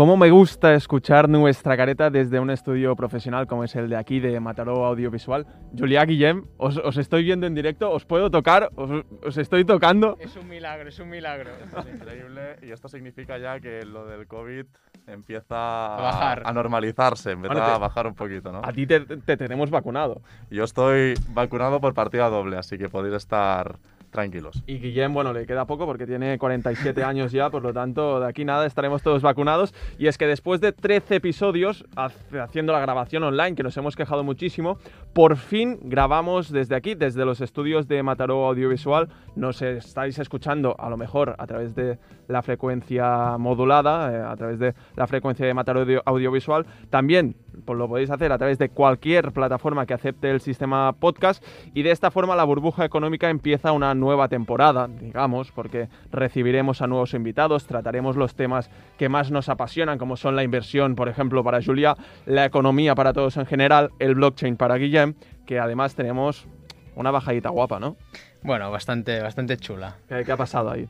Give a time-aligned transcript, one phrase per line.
[0.00, 4.18] ¿Cómo me gusta escuchar nuestra careta desde un estudio profesional como es el de aquí,
[4.18, 5.46] de Mataró Audiovisual?
[5.78, 10.16] Julia Guillem, os, estoy viendo en directo, os puedo tocar, os, estoy tocando.
[10.18, 11.50] Es un milagro, es un milagro.
[11.50, 14.64] es increíble y esto significa ya que lo del COVID
[15.06, 16.42] empieza a, bajar.
[16.46, 18.62] a normalizarse, empieza a bajar un poquito, ¿no?
[18.64, 20.22] A ti te, te tenemos vacunado.
[20.50, 23.76] Yo estoy vacunado por partida doble, así que podéis estar
[24.10, 24.62] tranquilos.
[24.66, 28.28] Y Guillem, bueno, le queda poco porque tiene 47 años ya, por lo tanto, de
[28.28, 29.74] aquí nada, estaremos todos vacunados.
[29.98, 34.24] Y es que después de 13 episodios haciendo la grabación online, que nos hemos quejado
[34.24, 34.78] muchísimo,
[35.12, 39.08] por fin grabamos desde aquí, desde los estudios de Mataró Audiovisual.
[39.36, 44.58] Nos estáis escuchando a lo mejor a través de la frecuencia modulada, eh, a través
[44.58, 46.66] de la frecuencia de Mataró Audiovisual.
[46.90, 51.44] También pues lo podéis hacer a través de cualquier plataforma que acepte el sistema podcast
[51.74, 56.86] y de esta forma la burbuja económica empieza una nueva temporada, digamos, porque recibiremos a
[56.86, 61.44] nuevos invitados, trataremos los temas que más nos apasionan, como son la inversión, por ejemplo,
[61.44, 65.14] para Julia, la economía para todos en general, el blockchain para Guillem,
[65.46, 66.46] que además tenemos
[66.94, 67.96] una bajadita guapa, ¿no?
[68.42, 69.96] Bueno, bastante, bastante chula.
[70.08, 70.88] ¿Qué, ha pasado ahí?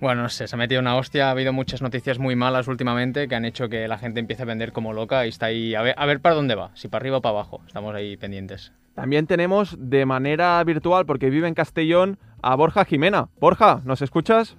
[0.00, 1.28] Bueno, no sé, se ha metido una hostia.
[1.28, 4.46] Ha habido muchas noticias muy malas últimamente que han hecho que la gente empiece a
[4.46, 7.02] vender como loca y está ahí a ver, a ver para dónde va, si para
[7.02, 7.62] arriba o para abajo.
[7.66, 8.72] Estamos ahí pendientes.
[8.94, 13.28] También tenemos de manera virtual, porque vive en Castellón, a Borja Jimena.
[13.40, 14.54] Borja, ¿nos escuchas?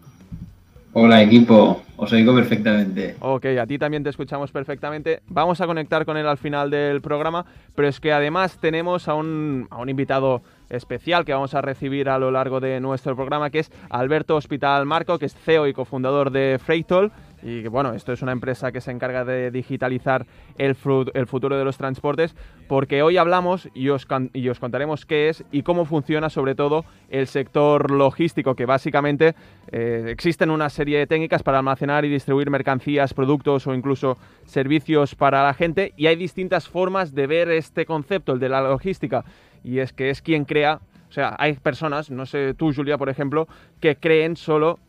[0.96, 3.16] Hola equipo, os oigo perfectamente.
[3.20, 5.22] Ok, a ti también te escuchamos perfectamente.
[5.28, 7.46] Vamos a conectar con él al final del programa,
[7.76, 10.44] pero es que además tenemos a un, a un invitado
[10.76, 14.86] especial que vamos a recibir a lo largo de nuestro programa, que es Alberto Hospital
[14.86, 17.12] Marco, que es CEO y cofundador de Freightol.
[17.46, 20.26] Y bueno, esto es una empresa que se encarga de digitalizar
[20.58, 20.78] el,
[21.14, 22.36] el futuro de los transportes,
[22.70, 26.86] porque hoy hablamos y os, y os, contaremos qué es y cómo funciona sobre todo
[27.10, 29.36] el sector logístico, que básicamente
[29.72, 35.14] eh, existen una serie de técnicas para almacenar y distribuir mercancías, productos o incluso servicios
[35.14, 39.26] para la gente, y hay distintas formas de ver este concepto, el de la logística
[39.64, 43.10] y es que es quien crea, o sea, hay personas, no sé tú Julia por
[43.10, 43.48] ejemplo,
[43.80, 44.80] que creen solo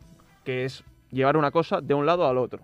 [0.45, 2.61] que es llevar una cosa de un lado al otro.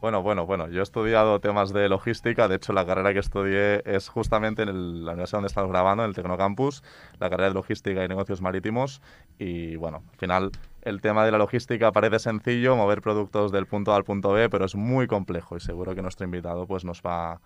[0.00, 3.82] Bueno, bueno, bueno, yo he estudiado temas de logística, de hecho la carrera que estudié
[3.84, 6.84] es justamente en la universidad donde estamos grabando, en el Tecnocampus,
[7.18, 9.02] la carrera de logística y negocios marítimos
[9.38, 10.50] y bueno, al final
[10.82, 14.48] el tema de la logística parece sencillo, mover productos del punto A al punto B,
[14.48, 17.40] pero es muy complejo y seguro que nuestro invitado pues nos va a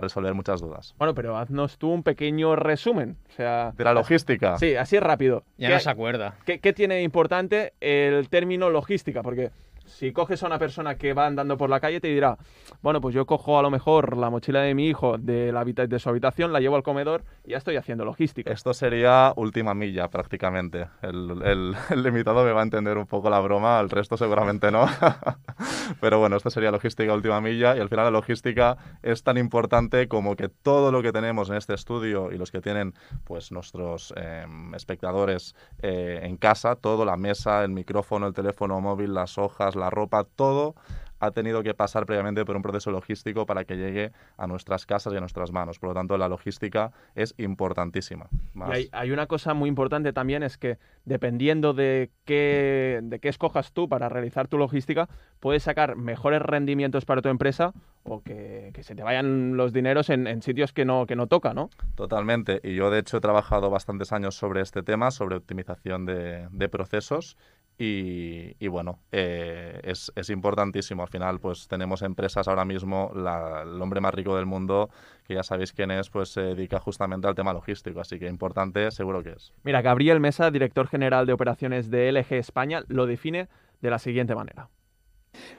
[0.00, 0.94] resolver muchas dudas.
[0.98, 3.16] Bueno, pero haznos tú un pequeño resumen.
[3.28, 4.58] O sea, de la logística.
[4.58, 5.44] Sí, así rápido.
[5.56, 6.34] Ya no se acuerda.
[6.44, 9.22] ¿qué, ¿Qué tiene importante el término logística?
[9.22, 9.50] Porque
[9.88, 12.36] si coges a una persona que va andando por la calle, te dirá,
[12.82, 15.98] bueno, pues yo cojo a lo mejor la mochila de mi hijo de, la de
[15.98, 18.52] su habitación, la llevo al comedor y ya estoy haciendo logística.
[18.52, 20.86] Esto sería última milla prácticamente.
[21.02, 24.70] El, el, el limitado me va a entender un poco la broma, el resto seguramente
[24.70, 24.86] no.
[26.00, 30.08] Pero bueno, esto sería logística última milla y al final la logística es tan importante
[30.08, 32.94] como que todo lo que tenemos en este estudio y los que tienen
[33.24, 39.14] pues nuestros em, espectadores eh, en casa, todo, la mesa, el micrófono, el teléfono móvil,
[39.14, 40.74] las hojas, la ropa, todo
[41.20, 45.12] ha tenido que pasar previamente por un proceso logístico para que llegue a nuestras casas
[45.12, 45.78] y a nuestras manos.
[45.78, 48.28] Por lo tanto, la logística es importantísima.
[48.76, 53.72] Y hay, una cosa muy importante también, es que dependiendo de qué, de qué escojas
[53.72, 55.08] tú para realizar tu logística,
[55.40, 57.72] puedes sacar mejores rendimientos para tu empresa
[58.04, 61.68] o que, se te vayan los dineros en, sitios que no, que no toca, ¿no?
[61.94, 62.60] Totalmente.
[62.62, 66.68] Y yo, de hecho, he trabajado bastantes años sobre este tema, sobre optimización de, de
[66.68, 67.36] procesos
[67.80, 71.02] y, bueno, eh, es, es, importantísimo.
[71.02, 74.90] Al final, pues tenemos empresas ahora mismo, el hombre más rico del mundo,
[75.24, 78.00] que ya sabéis quién es, pues se dedica justamente al tema logístico.
[78.00, 79.52] Así que importante, seguro que es.
[79.62, 83.48] Mira, Gabriel Mesa, director general de operaciones de LG España, lo define
[83.80, 84.68] de la siguiente manera.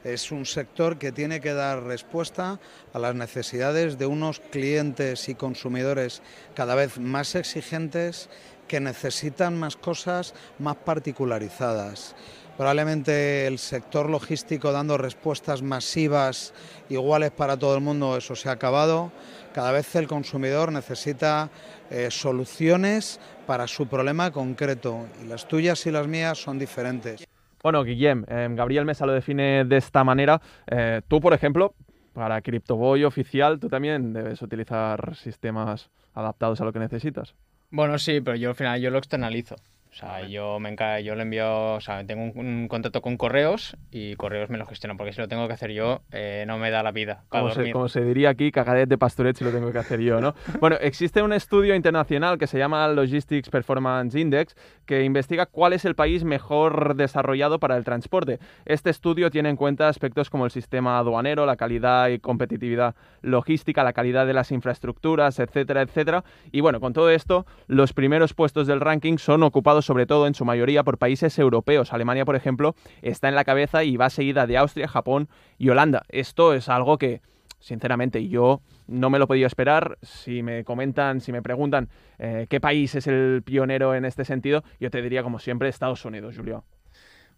[0.04, 2.60] Es un sector que tiene que dar respuesta
[2.92, 6.22] a las necesidades de unos clientes y consumidores
[6.54, 8.30] cada vez más exigentes
[8.70, 12.16] que necesitan más cosas más particularizadas.
[12.56, 16.54] Probablemente el sector logístico dando respuestas masivas
[16.90, 19.12] iguales para todo el mundo, eso se ha acabado.
[19.54, 21.50] Cada vez el consumidor necesita
[21.90, 27.26] eh, soluciones para su problema concreto y las tuyas y las mías son diferentes.
[27.64, 30.42] Bueno, Guillem, eh, Gabriel Mesa lo define de esta manera.
[30.68, 31.74] Eh, tú, por ejemplo,
[32.14, 37.34] para CryptoBoy oficial, tú también debes utilizar sistemas adaptados a lo que necesitas.
[37.72, 39.56] Bueno, sí, pero yo al final yo lo externalizo.
[39.92, 43.18] O sea, yo me enca- yo le envío, o sea, tengo un, un contrato con
[43.18, 46.60] correos y correos me lo gestionan, porque si lo tengo que hacer yo, eh, no
[46.60, 47.74] me da la vida Como se, dormir.
[47.74, 50.36] como se diría aquí, cagadet de pastoret si lo tengo que hacer yo, ¿no?
[50.62, 54.56] Bueno, existe un estudio internacional que se llama Logistics Performance Index
[54.86, 58.40] que investiga cuál es el país mejor desarrollado para el transporte.
[58.66, 63.84] Este estudio tiene en cuenta aspectos como el sistema aduanero, la calidad y competitividad logística,
[63.84, 66.24] la calidad de las infraestructuras, etcétera, etcétera.
[66.52, 70.34] Y bueno, con todo esto, los primeros puestos del ranking son ocupados sobre todo en
[70.34, 71.94] su mayoría por países europeos.
[71.94, 76.04] Alemania, por ejemplo, está en la cabeza y va seguida de Austria, Japón y Holanda.
[76.10, 77.22] Esto es algo que
[77.60, 79.98] sinceramente, yo no me lo podía esperar.
[80.02, 84.64] Si me comentan, si me preguntan eh, qué país es el pionero en este sentido,
[84.80, 86.64] yo te diría, como siempre, Estados Unidos, Julio.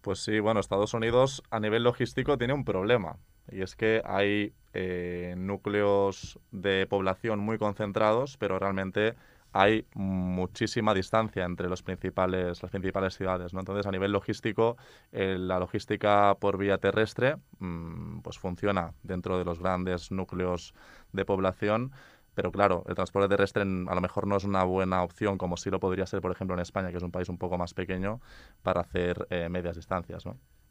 [0.02, 3.18] Pues sí, bueno, Estados Unidos a nivel logístico tiene un problema.
[3.52, 9.16] Y es que hay eh, núcleos de población muy concentrados, pero realmente
[9.54, 13.54] hay muchísima distancia entre los principales, las principales ciudades.
[13.54, 13.60] ¿no?
[13.60, 14.78] Entonces, a nivel logístico,
[15.12, 20.74] eh, la logística por vía terrestre mm, pues funciona dentro de los grandes núcleos
[21.12, 21.92] de población.
[22.34, 25.70] Pero claro, el transporte terrestre a lo mejor no es una buena opción, como sí
[25.70, 28.22] lo podría ser, por ejemplo, en España, que es un país un poco más pequeño,
[28.64, 30.24] para hacer eh, medias distancias.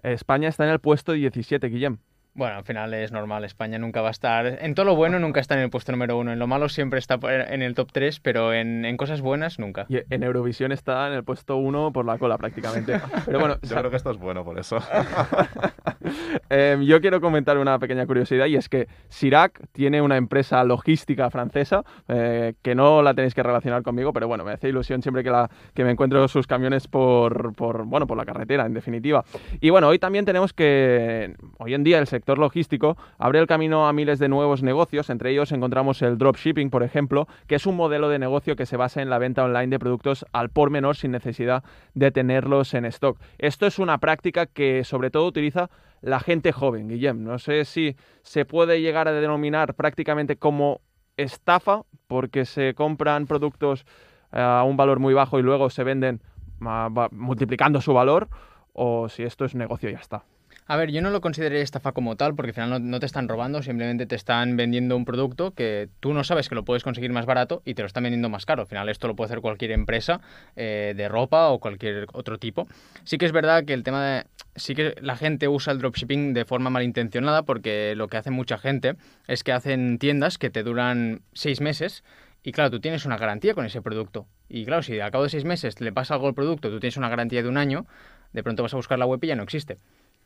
[0.02, 1.98] España está en el puesto 17, Guillem.
[2.32, 5.40] Bueno, al final es normal, España nunca va a estar, en todo lo bueno nunca
[5.40, 8.20] está en el puesto número uno, en lo malo siempre está en el top 3,
[8.20, 9.86] pero en, en cosas buenas nunca.
[9.88, 13.00] Y en Eurovisión está en el puesto 1 por la cola prácticamente.
[13.26, 14.78] Pero bueno, Yo creo que esto es bueno por eso.
[16.52, 21.30] Eh, yo quiero comentar una pequeña curiosidad y es que Sirac tiene una empresa logística
[21.30, 25.22] francesa eh, que no la tenéis que relacionar conmigo, pero bueno, me hace ilusión siempre
[25.22, 29.24] que, la, que me encuentro sus camiones por, por, bueno, por la carretera, en definitiva.
[29.60, 33.86] Y bueno, hoy también tenemos que, hoy en día el sector logístico abre el camino
[33.86, 37.76] a miles de nuevos negocios, entre ellos encontramos el dropshipping, por ejemplo, que es un
[37.76, 40.96] modelo de negocio que se basa en la venta online de productos al por menor
[40.96, 41.62] sin necesidad
[41.94, 43.18] de tenerlos en stock.
[43.38, 47.22] Esto es una práctica que sobre todo utiliza la gente joven, Guillem.
[47.22, 50.80] No sé si se puede llegar a denominar prácticamente como
[51.16, 53.84] estafa, porque se compran productos
[54.32, 56.20] eh, a un valor muy bajo y luego se venden
[56.62, 58.28] ah, multiplicando su valor,
[58.72, 60.24] o si esto es negocio y ya está.
[60.70, 63.26] A ver, yo no lo consideré estafa como tal, porque al final no, te están
[63.26, 67.10] robando, simplemente te están vendiendo un producto que tú no sabes que lo puedes conseguir
[67.10, 68.62] más barato y te lo están vendiendo más caro.
[68.62, 70.20] Al final esto lo puede hacer cualquier empresa
[70.54, 72.68] eh, de ropa o cualquier otro tipo.
[73.02, 74.26] Sí que es verdad que el tema de...
[74.54, 78.56] Sí que la gente usa el dropshipping de forma malintencionada porque lo que hace mucha
[78.56, 78.94] gente
[79.26, 82.04] es que hacen tiendas que te duran seis meses
[82.44, 84.28] y claro, tú tienes una garantía con ese producto.
[84.48, 86.96] Y claro, si al cabo de seis meses le pasa algo al producto, tú tienes
[86.96, 87.86] una garantía de un año,
[88.32, 89.76] de pronto vas a buscar la web y ya no existe.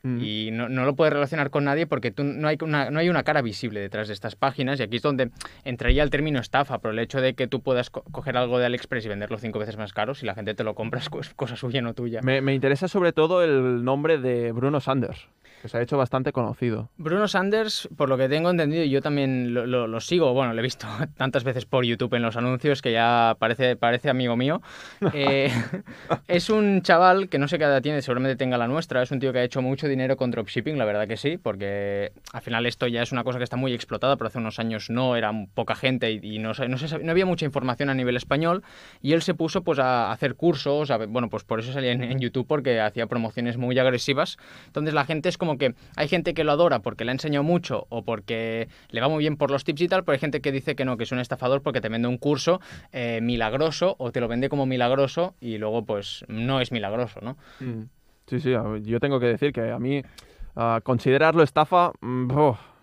[0.05, 0.19] Mm.
[0.21, 3.09] Y no, no lo puedes relacionar con nadie porque tú, no, hay una, no hay
[3.09, 5.31] una cara visible detrás de estas páginas y aquí es donde
[5.63, 8.67] entraría el término estafa, pero el hecho de que tú puedas co- coger algo de
[8.67, 11.21] AliExpress y venderlo cinco veces más caro, si la gente te lo compra es co-
[11.21, 12.21] es cosa suya, no tuya.
[12.21, 15.27] Me, me interesa sobre todo el nombre de Bruno Sanders,
[15.65, 16.89] que se ha hecho bastante conocido.
[16.97, 20.53] Bruno Sanders, por lo que tengo entendido, y yo también lo, lo- lo sigo, bueno,
[20.53, 20.85] lo he visto
[21.17, 24.61] tantas veces por YouTube en los anuncios que ya parece, parece amigo mío.
[25.13, 25.49] Eh,
[26.27, 29.19] es un chaval que no sé qué edad tiene, seguramente tenga la nuestra, es un
[29.19, 32.65] tío que ha hecho mucho dinero con dropshipping, la verdad que sí, porque al final
[32.65, 35.31] esto ya es una cosa que está muy explotada, pero hace unos años no, era
[35.53, 38.63] poca gente y, y no, no, se no había mucha información a nivel español
[39.01, 42.03] y él se puso pues a hacer cursos, a bueno, pues por eso salía en,
[42.03, 46.33] en YouTube porque hacía promociones muy agresivas, entonces la gente es como que hay gente
[46.33, 49.51] que lo adora porque le ha enseñado mucho o porque le va muy bien por
[49.51, 51.61] los tips y tal, pero hay gente que dice que no, que es un estafador
[51.61, 55.85] porque te vende un curso eh, milagroso o te lo vende como milagroso y luego
[55.85, 57.37] pues no es milagroso, ¿no?
[57.59, 57.83] Mm.
[58.27, 58.53] Sí, sí,
[58.83, 60.01] yo tengo que decir que a mí
[60.83, 62.31] considerarlo estafa, mm,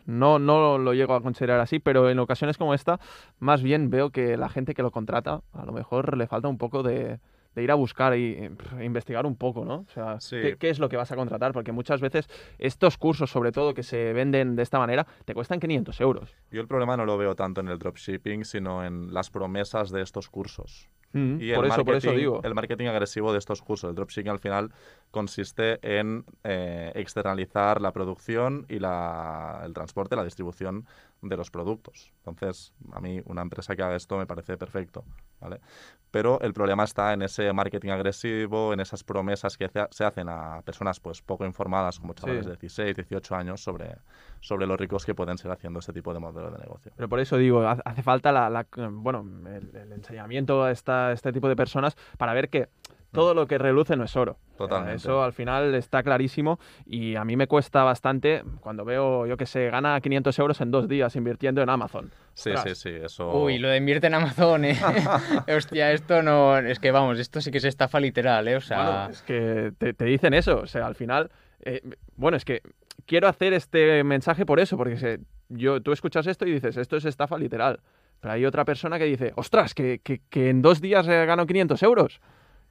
[0.06, 3.00] no, no lo llego a considerar así, pero en ocasiones como esta,
[3.38, 6.58] más bien veo que la gente que lo contrata, a lo mejor le falta un
[6.58, 7.18] poco de,
[7.54, 9.84] de ir a buscar y eh, pf, investigar un poco, ¿no?
[9.88, 10.36] O sea, Sí.
[10.40, 11.52] ¿qué, qué es lo que vas a contratar?
[11.52, 12.28] Porque muchas veces
[12.58, 16.34] estos cursos, sobre todo, que se venden de esta manera, te cuestan 500 euros.
[16.50, 20.02] Yo el problema no lo veo tanto en el dropshipping, sino en las promesas de
[20.02, 20.88] estos cursos.
[21.14, 22.40] Mm, Y por, el eso, por eso marketing- digo.
[22.42, 23.90] El marketing agresivo de estos cursos.
[23.90, 24.72] El dropshipping al final
[25.12, 30.86] consiste en eh, externalizar la producción y la- el transporte, la distribución
[31.20, 32.12] de los productos.
[32.26, 35.04] Entonces, a mí una empresa que haga esto me parece perfecto.
[35.40, 35.60] ¿vale?
[36.10, 40.62] Pero el problema está en ese marketing agresivo, en esas promesas que se- hacen a
[40.62, 42.50] personas pues poco informadas, como chavales Sí.
[42.50, 43.96] de 16, 18 años, sobre,
[44.40, 46.92] sobre los ricos que pueden ser haciendo este tipo de modelo de negocio.
[46.96, 51.12] Pero por eso digo, ha- hace falta la, la- bueno, el, el enseñamiento a esta,
[51.12, 52.68] este tipo de personas para ver que
[53.12, 54.38] todo lo que reluce no es oro.
[54.56, 54.96] Totalmente.
[54.96, 59.46] Eso al final está clarísimo y a mí me cuesta bastante cuando veo, yo que
[59.46, 62.10] sé, gana 500 euros en dos días invirtiendo en Amazon.
[62.34, 62.78] Sí, Ostras.
[62.78, 63.30] sí, sí, eso...
[63.32, 64.78] Uy, lo de invierte en Amazon, ¿eh?
[65.56, 66.56] Hostia, esto no...
[66.58, 68.56] Es que vamos, esto sí que es estafa literal, ¿eh?
[68.56, 68.76] O sea...
[68.84, 71.30] Bueno, es que te, te dicen eso, o sea, al final,
[71.64, 71.80] eh,
[72.16, 72.62] bueno, es que
[73.06, 76.96] quiero hacer este mensaje por eso, porque se- yo, tú escuchas esto y dices, esto
[76.96, 77.80] es estafa literal.
[78.20, 81.46] Pero hay otra persona que dice, ostras, que, que- que en dos días he ganado
[81.46, 82.20] 500 euros.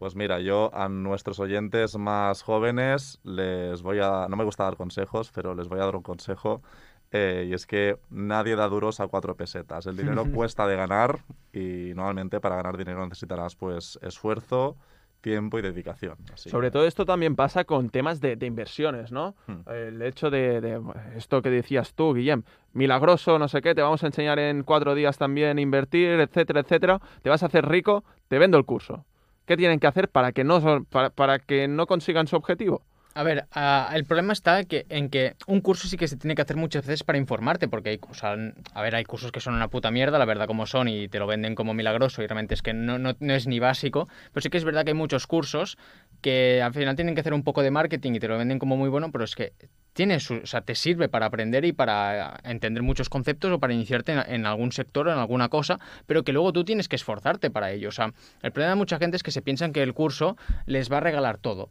[0.02, 4.26] Pues mira, yo a nuestros oyentes más jóvenes les voy a...
[4.28, 6.64] No me gusta dar consejos, pero les voy a dar un consejo.
[7.12, 9.86] eh, y es que nadie da duros a cuatro pesetas.
[9.86, 11.20] El dinero cuesta de ganar
[11.54, 14.76] y normalmente para ganar dinero necesitarás pues esfuerzo,
[15.22, 16.16] tiempo y dedicación.
[16.34, 19.36] Así Sobre todo esto también pasa con temas de, de inversiones, ¿no?
[19.46, 19.70] Hmm.
[19.70, 20.82] El hecho de, de
[21.16, 22.42] esto que decías tú, Guillem,
[22.74, 26.62] milagroso, no sé qué, te vamos a enseñar en cuatro días también a invertir, etcétera,
[26.62, 29.06] etcétera, te vas a hacer rico, te vendo el curso.
[29.46, 32.84] ¿Qué tienen que hacer para que no, para, para que no consigan su objetivo?
[33.14, 36.44] A ver, ah, el problema está en que un curso sí que se tiene que
[36.44, 38.00] hacer muchas veces para informarte, porque hay,
[38.74, 41.20] a ver, hay cursos que son una puta mierda, la verdad como son, y te
[41.20, 44.42] lo venden como milagroso, y realmente es que no, no, no es ni básico, pero
[44.42, 45.78] sí que es verdad que hay muchos cursos
[46.22, 48.78] que al final tienen que hacer un poco de marketing y te lo venden como
[48.78, 49.52] muy bueno, pero es que
[49.94, 53.74] tiene su, o sea, te sirve para aprender y para entender muchos conceptos o para
[53.74, 56.96] iniciarte en, en algún sector o en alguna cosa, pero que luego tú tienes que
[56.96, 57.90] esforzarte para ello.
[57.90, 60.92] O sea, el problema de mucha gente es que se piensan que el curso les
[60.92, 61.70] va a regalar todo.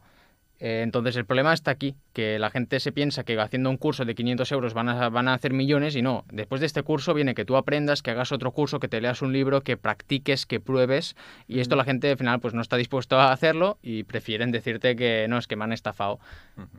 [0.61, 4.05] Eh, entonces el problema está aquí, que la gente se piensa que haciendo un curso
[4.05, 6.25] de 500 euros van a, van a hacer millones y no.
[6.31, 9.23] Después de este curso viene que tú aprendas, que hagas otro curso, que te leas
[9.23, 11.17] un libro, que practiques, que pruebes
[11.49, 14.97] y esto la gente al final pues no está dispuesto a hacerlo y prefieren decirte
[14.97, 16.21] que no, es que me han estafado.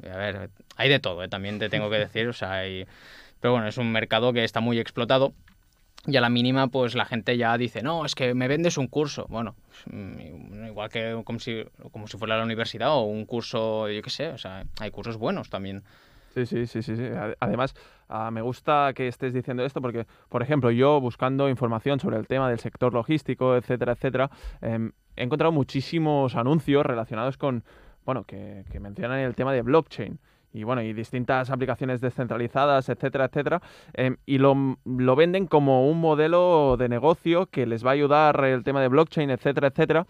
[0.03, 1.27] A ver, hay de todo, ¿eh?
[1.27, 2.85] también te tengo que decir, o sea, hay...
[3.39, 5.33] Pero bueno, es un mercado que está muy explotado
[6.07, 8.87] y a la mínima, pues la gente ya dice, no, es que me vendes un
[8.87, 9.27] curso.
[9.29, 9.55] Bueno,
[9.91, 14.09] mm, igual que como si, como si fuera la universidad o un curso, yo qué
[14.09, 15.83] sé, o sea, hay cursos buenos también.
[16.33, 16.95] Sí, sí, sí, sí.
[16.95, 17.03] sí.
[17.03, 17.75] Ade- Además,
[18.07, 22.25] ah, me gusta que estés diciendo esto porque, por ejemplo, yo buscando información sobre el
[22.25, 24.31] tema del sector logístico, etcétera, etcétera,
[24.61, 27.63] em, he encontrado muchísimos anuncios relacionados con,
[28.05, 30.19] bueno, que, que mencionan el tema de blockchain.
[30.53, 33.61] Y bueno, y distintas aplicaciones descentralizadas, etcétera, etcétera.
[33.93, 38.43] em, y lo, lo venden como un modelo de negocio que les va a ayudar
[38.43, 40.05] el tema de blockchain, etcétera, etcétera.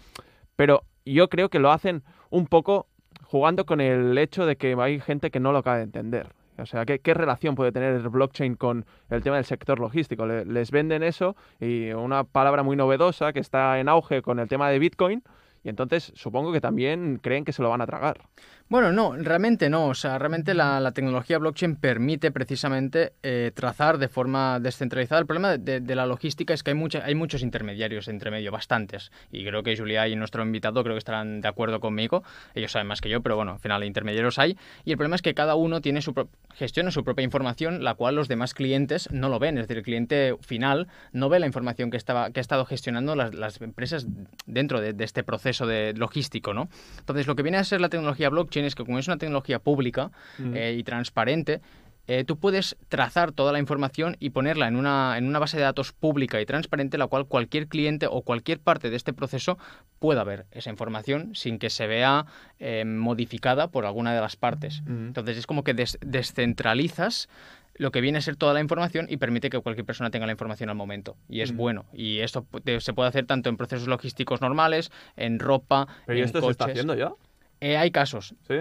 [0.56, 2.88] Pero yo creo que lo hacen un poco
[3.24, 6.28] jugando con el hecho de que hay gente que no lo acaba de entender.
[6.58, 10.26] O sea, ¿qué, qué relación puede tener el blockchain con el tema del sector logístico?
[10.26, 14.48] Le- les venden eso y una palabra muy novedosa que está en auge con el
[14.48, 15.24] tema de Bitcoin
[15.64, 18.22] y entonces supongo que también creen que se lo van a tragar.
[18.68, 19.88] Bueno, no, realmente no.
[19.88, 25.20] O sea, realmente la, la tecnología blockchain permite precisamente eh, trazar de forma descentralizada.
[25.20, 29.12] El problema de, la logística es que hay, mucha, hay muchos intermediarios entre medio, bastantes.
[29.30, 32.24] Y creo que Julia y nuestro invitado creo que estarán de acuerdo conmigo.
[32.56, 34.58] Ellos saben más que yo, pero bueno, al final intermediarios hay.
[34.86, 36.14] Y el problema es que cada uno tiene su
[36.54, 39.58] gestiona su propia información, la cual los demás clientes no lo ven.
[39.58, 43.16] Es decir, el cliente final no ve la información que, estaba, que ha estado gestionando
[43.16, 44.08] las, empresas
[44.46, 46.70] dentro de, de este proceso de logístico, ¿no?
[47.00, 49.60] Entonces, lo que viene a ser la tecnología blockchain es que como es una tecnología
[49.60, 51.62] pública eh, y transparente,
[52.08, 55.64] eh, tú puedes trazar toda la información y ponerla en una, en una base de
[55.64, 59.58] datos pública y transparente, la cual cualquier cliente o cualquier parte de este proceso
[60.00, 62.26] pueda ver esa información sin que se vea
[62.60, 64.82] eh, modificada por alguna de las partes.
[64.82, 64.92] Ujú.
[64.92, 67.30] Entonces es como que des- descentralizas
[67.76, 70.32] lo que viene a ser toda la información y permite que cualquier persona tenga la
[70.34, 71.16] información al momento.
[71.30, 71.58] Y es Ujú.
[71.60, 71.86] bueno.
[71.94, 72.46] Y esto
[72.80, 76.52] se puede hacer tanto en procesos logísticos normales, en ropa, Pero ¿y en esto se
[76.52, 76.74] está coches.
[76.80, 77.14] haciendo ya?
[77.62, 78.36] Eh, hay casos.
[78.48, 78.56] ¿Sí?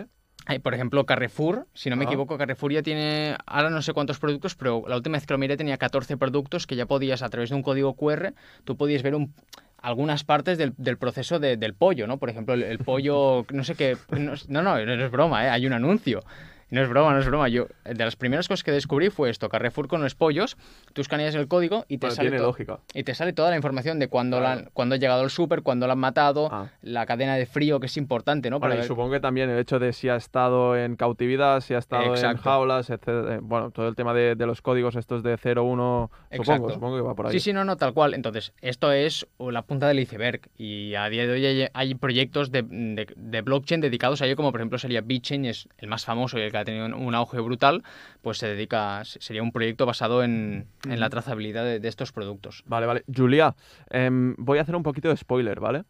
[0.47, 2.09] Hay, por ejemplo, Carrefour, si no me Ah.
[2.09, 5.39] equivoco, Carrefour ya tiene, ahora no sé cuántos productos, pero la última vez que lo
[5.39, 8.33] miré tenía 14 productos que ya podías, a través de un código QR,
[8.65, 9.35] tú podías ver un,
[9.83, 12.19] algunas partes del, del proceso de- del pollo, ¿no?
[12.19, 15.51] Por ejemplo, el, el pollo, no sé qué, no, no, no, no es broma, ¿eh?
[15.51, 16.23] hay un anuncio.
[16.71, 17.49] No es broma, no es broma.
[17.49, 20.57] Yo, de las primeras cosas que descubrí fue esto, Carrefour con los pollos,
[20.93, 22.79] tú escaneas el código y te sale tiene lógica.
[22.95, 24.63] y te sale toda la información de cuándo, Claro.
[24.63, 26.69] la- cuándo ha llegado el súper, cuándo lo han matado, Ah.
[26.83, 28.59] la cadena de frío, que es importante, ¿no?
[28.61, 31.61] Bueno, Para y ver- supongo que también el hecho de si ha estado en cautividad,
[31.61, 32.43] si ha estado en Exacto.
[32.43, 33.39] jaulas, etcétera.
[33.43, 37.03] Bueno, todo el tema de, de los códigos estos de 0, 1, supongo, supongo que
[37.03, 37.33] va por ahí.
[37.33, 38.15] Sí, sí, no, no, tal cual.
[38.15, 42.53] Entonces, esto es la punta del iceberg y a día de hoy hay, hay proyectos
[42.53, 46.05] de, de- de blockchain dedicados a ello, como por ejemplo sería BitChain, es el más
[46.05, 47.83] famoso y el que ha tenido un, auge brutal,
[48.23, 52.63] pues se dedica, sería un proyecto basado en, en la trazabilidad de, de estos productos.
[52.67, 53.05] Vale, vale.
[53.15, 53.55] Julia,
[53.91, 55.85] em, voy a hacer un poquito de spoiler, ¿vale?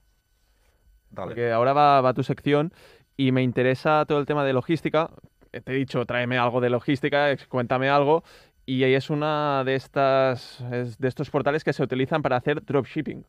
[1.11, 1.29] Dale.
[1.29, 2.73] Porque ahora va, va tu sección
[3.17, 5.11] y me interesa todo el tema de logística.
[5.53, 8.23] Eh, Te he dicho, tráeme algo de logística, cuéntame algo.
[8.65, 12.65] Y ahí es una de estas es de estos portales que se utilizan para hacer
[12.65, 13.27] dropshipping.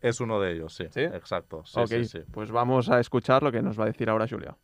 [0.00, 0.86] Es uno de ellos, sí.
[0.90, 1.02] ¿Sí?
[1.02, 1.62] Exacto.
[1.64, 2.18] Sí, ok, sí, sí.
[2.32, 4.56] pues vamos a escuchar lo que nos va a decir ahora Julia.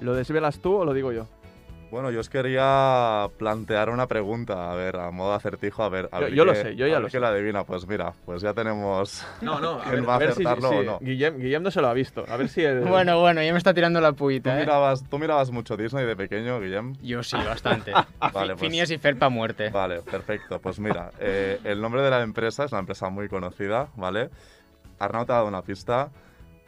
[0.00, 1.26] ¿Lo desvelas tú o lo digo yo?
[1.90, 6.08] Bueno, yo os quería plantear una pregunta, a ver, a modo acertijo, a ver.
[6.12, 7.16] A Yo- ver yo lo sé, yo ya a lo ver sé.
[7.16, 7.64] qué la adivina.
[7.64, 9.26] Pues mira, pues ya tenemos.
[9.40, 10.98] No, no, a ¿Quién ver, va a ver si, o no?
[11.00, 12.24] Guillem, Guillem no se lo ha visto.
[12.28, 12.80] A ver si el...
[12.88, 14.60] Bueno, bueno, ya me está tirando la ¿Tú puita, ¿eh?
[14.60, 16.94] mirabas, ¿Tú mirabas mucho Disney de pequeño, Guillem?
[17.02, 17.92] Yo sí, bastante.
[18.32, 19.70] Vale, pues- Phineas y Ferb pa' muerte.
[19.70, 20.60] Vale, perfecto.
[20.60, 24.30] Pues mira, eh, el nombre de la empresa es una empresa muy conocida, ¿vale?
[25.00, 26.08] Arnau te ha dado una pista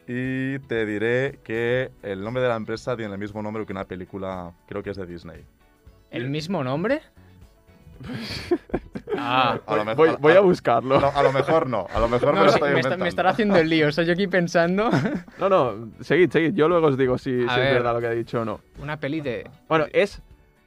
[0.07, 3.85] y te diré que el nombre de la empresa tiene el mismo nombre que una
[3.85, 5.43] película, creo que es de Disney.
[6.11, 7.01] ¿El mismo nombre?
[9.17, 9.59] ah.
[9.65, 10.99] A lo mejor- Voy, voy a buscarlo.
[10.99, 12.97] No, a lo mejor no, a lo mejor me No, lo sí, estoy me, está-
[12.97, 13.87] me estará haciendo el lío.
[13.87, 14.89] O sea, yo aquí pensando.
[15.39, 16.53] No, no, seguid, seguid.
[16.53, 17.73] Yo luego os digo si, es ver.
[17.75, 18.59] verdad lo que ha dicho o no.
[18.79, 19.49] Una peli de.
[19.67, 20.21] Bueno, es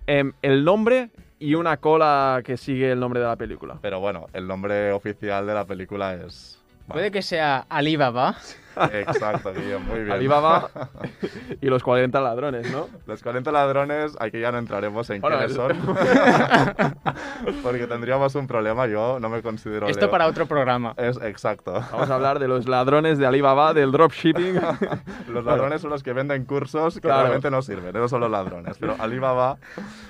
[0.07, 3.78] em, el nombre y una cola que sigue el nombre de la película.
[3.83, 6.56] Pero bueno, el nombre oficial de la película es...
[6.88, 8.37] Puede que sea Alibaba.
[8.93, 10.12] Exacto, Guillem, muy bien.
[10.12, 10.69] Alibaba
[11.62, 12.88] y los 40 ladrones, ¿no?
[13.07, 15.97] Los 40 ladrones, aquí ya no entraremos en Bueno, quiénes es- son.
[17.62, 19.88] Porque tendríamos un problema, yo no me considero...
[19.88, 20.11] Esto Leo.
[20.11, 20.93] para otro programa.
[20.99, 21.73] Es exacto.
[21.90, 24.61] Vamos a hablar de los ladrones de Alibaba, del dropshipping.
[25.28, 27.23] Los ladrones son los que venden cursos que Claro.
[27.23, 28.76] realmente no sirven, esos son los ladrones.
[28.78, 29.57] Pero Alibaba,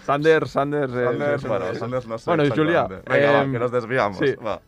[0.05, 0.93] Sanders, Sanders.
[0.93, 2.31] eh, Sanders, eh, bueno, eh, Sanders no sé.
[2.31, 2.89] Bueno, Julia.
[3.09, 4.19] Venga, va, em, que nos desviamos.
[4.19, 4.35] sí.
[4.45, 4.61] va.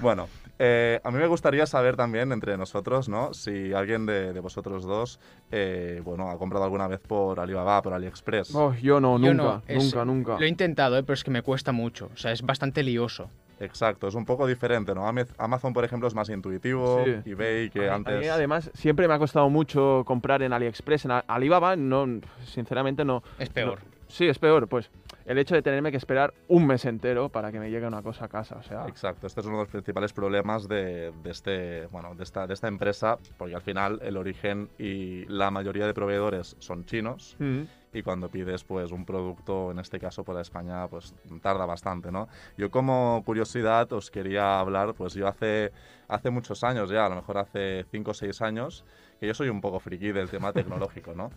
[0.00, 3.34] Bueno, eh, a mí me gustaría saber también entre nosotros, ¿no?
[3.34, 5.20] Si alguien de, de vosotros dos,
[5.52, 8.54] eh, bueno, ha comprado alguna vez por Alibaba, por AliExpress.
[8.54, 10.38] oh, yo no, Yo nunca, no, es- nunca, nunca.
[10.38, 11.02] Lo he intentado, ¿eh?
[11.02, 12.10] pero es que me cuesta mucho.
[12.14, 13.28] O sea, es bastante lioso.
[13.58, 15.06] Exacto, es un poco diferente, ¿no?
[15.38, 17.30] Amazon, por ejemplo, es más intuitivo, Sí.
[17.30, 18.28] eBay, que A mí- a mí, antes...
[18.30, 21.06] además, siempre me ha costado mucho comprar en AliExpress.
[21.06, 22.06] En Alibaba, no,
[22.44, 23.22] sinceramente, no.
[23.38, 23.78] Es peor.
[23.82, 24.68] no- sí, es peor.
[24.68, 24.90] Pues
[25.26, 28.26] el hecho de tenerme que esperar un mes entero para que me llegue una cosa
[28.26, 28.56] a casa.
[28.56, 32.22] O sea, Exacto, este es uno de los principales problemas de, de este, bueno, de,
[32.22, 36.84] esta, de esta empresa, porque al final el origen y la mayoría de proveedores son
[36.84, 41.66] chinos mm, y cuando pides pues un producto, en este caso para España, pues tarda
[41.66, 42.28] bastante, ¿no?
[42.56, 45.72] Yo como curiosidad os quería hablar, pues yo hace,
[46.06, 48.84] hace muchos años ya, a lo mejor hace 5 o 6 años,
[49.20, 51.30] que yo soy un poco friki del tema tecnológico, ¿no?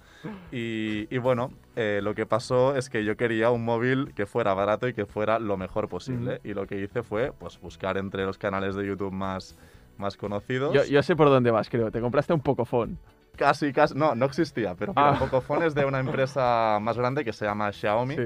[0.52, 4.54] Y, y bueno, eh, lo que pasó es que yo quería un móvil que fuera
[4.54, 6.42] barato y que fuera lo mejor posible.
[6.44, 9.58] Y lo que hice fue pues buscar entre los canales de YouTube más,
[9.98, 10.74] más conocidos.
[10.74, 11.90] yo, yo sé por dónde vas, creo.
[11.92, 12.98] Te compraste un Pocophone.
[13.38, 15.16] Casi, casi, no, no existía, pero Ah.
[15.18, 18.16] Pocophone es de una empresa más grande que se llama Xiaomi.
[18.16, 18.22] Sí.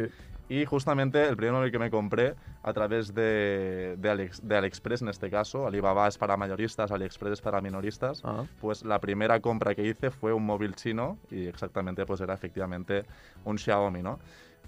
[0.49, 5.01] Y justamente el primer móvil que me compré a través de, de, Alex- de AliExpress,
[5.01, 8.43] en este caso, Alibaba es para mayoristas, AliExpress es para minoristas, Ah.
[8.60, 13.03] pues la primera compra que hice fue un móvil chino y exactamente pues era efectivamente
[13.45, 14.19] un Xiaomi, ¿no?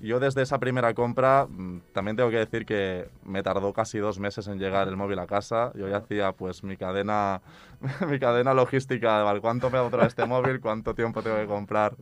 [0.02, 4.20] Yo desde esa primera compra mm, también tengo que decir que me tardó casi dos
[4.20, 5.72] meses en llegar el móvil a casa.
[5.76, 7.42] Yo ya hacía pues mi cadena,
[8.08, 9.40] mi cadena logística de ¿vale?
[9.42, 11.96] cuánto me dura este móvil, cuánto tiempo tengo que comprar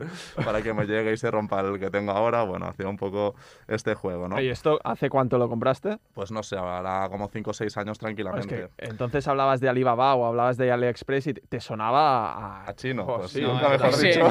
[0.44, 2.42] para que me llegue y se rompa el que tengo ahora.
[2.42, 3.36] Bueno, hacía un poco
[3.68, 4.40] este juego, ¿no?
[4.40, 5.98] ¿Y esto hace cuánto lo compraste?
[6.14, 8.68] Pues no sé, ahora como 5 o 6 años Es tranquilamente.
[8.76, 13.04] que entonces hablabas de Alibaba o hablabas de AliExpress y te, sonaba a, A chino,
[13.06, 13.40] Oh, pues sí.
[13.42, 14.08] nunca No, mejor sí.
[14.08, 14.28] dicho.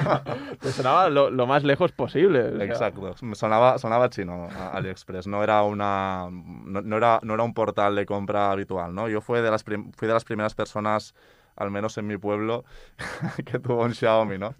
[0.60, 2.64] te sonaba lo, lo más lejos posible.
[2.64, 2.99] Exacto,
[3.34, 8.50] sonaba, sonaba chino AliExpress, no era, una, no, era, no era un portal de compra
[8.50, 9.08] habitual, ¿no?
[9.08, 11.14] Yo fui de las, fui de las primeras personas,
[11.56, 12.64] al menos en mi pueblo,
[13.44, 14.54] que tuvo un Xiaomi, ¿no?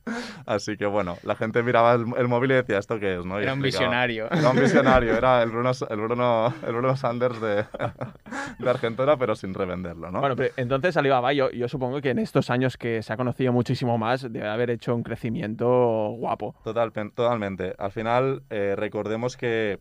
[0.46, 3.24] Así que bueno, la gente miraba el, el móvil y decía, ¿esto qué es?
[3.24, 3.40] ¿no?
[3.40, 4.30] Y Era un visionario.
[4.30, 7.64] Era un visionario, era el Bruno, el Bruno, el Bruno Sanders de,
[8.58, 10.20] de Argentina, pero sin revenderlo, ¿no?
[10.20, 13.52] Bueno, pero entonces Alibaba, yo, yo supongo que en estos años que se ha conocido
[13.52, 15.66] muchísimo más, debe haber hecho un crecimiento
[16.16, 16.54] guapo.
[16.64, 17.74] Total, totalmente.
[17.78, 19.78] Al final, eh, recordemos que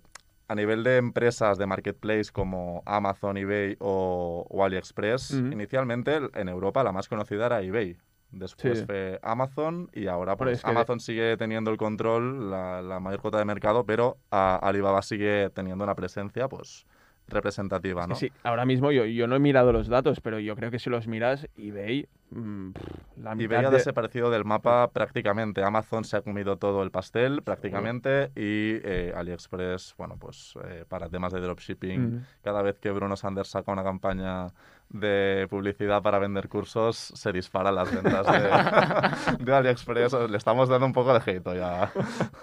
[0.50, 6.84] a nivel de empresas de marketplace como Amazon, eBay o, o AliExpress, inicialmente en Europa
[6.84, 7.98] la más conocida era eBay.
[8.32, 8.86] Después Sí.
[8.86, 13.38] fue Amazon y ahora pues, que Amazon sigue teniendo el control, la, la mayor cuota
[13.40, 16.86] de mercado, pero a- Alibaba sigue teniendo una presencia pues
[17.30, 18.16] representativa, ¿no?
[18.16, 20.90] Sí, ahora mismo yo, yo no he mirado los datos, pero yo creo que si
[20.90, 22.86] los miras, eBay, mm, pff,
[23.24, 25.64] la mitad eBay ha de- desaparecido del mapa prácticamente.
[25.64, 31.10] Amazon se ha comido todo el pastel prácticamente y eh, AliExpress, bueno, pues eh, para
[31.10, 32.26] temas de dropshipping, Mm.
[32.44, 34.48] cada vez que Bruno Sanders saca una campaña
[34.90, 40.14] de publicidad para vender cursos, se disparan las ventas de, de AliExpress.
[40.30, 41.92] Le estamos dando un poco de hate ya.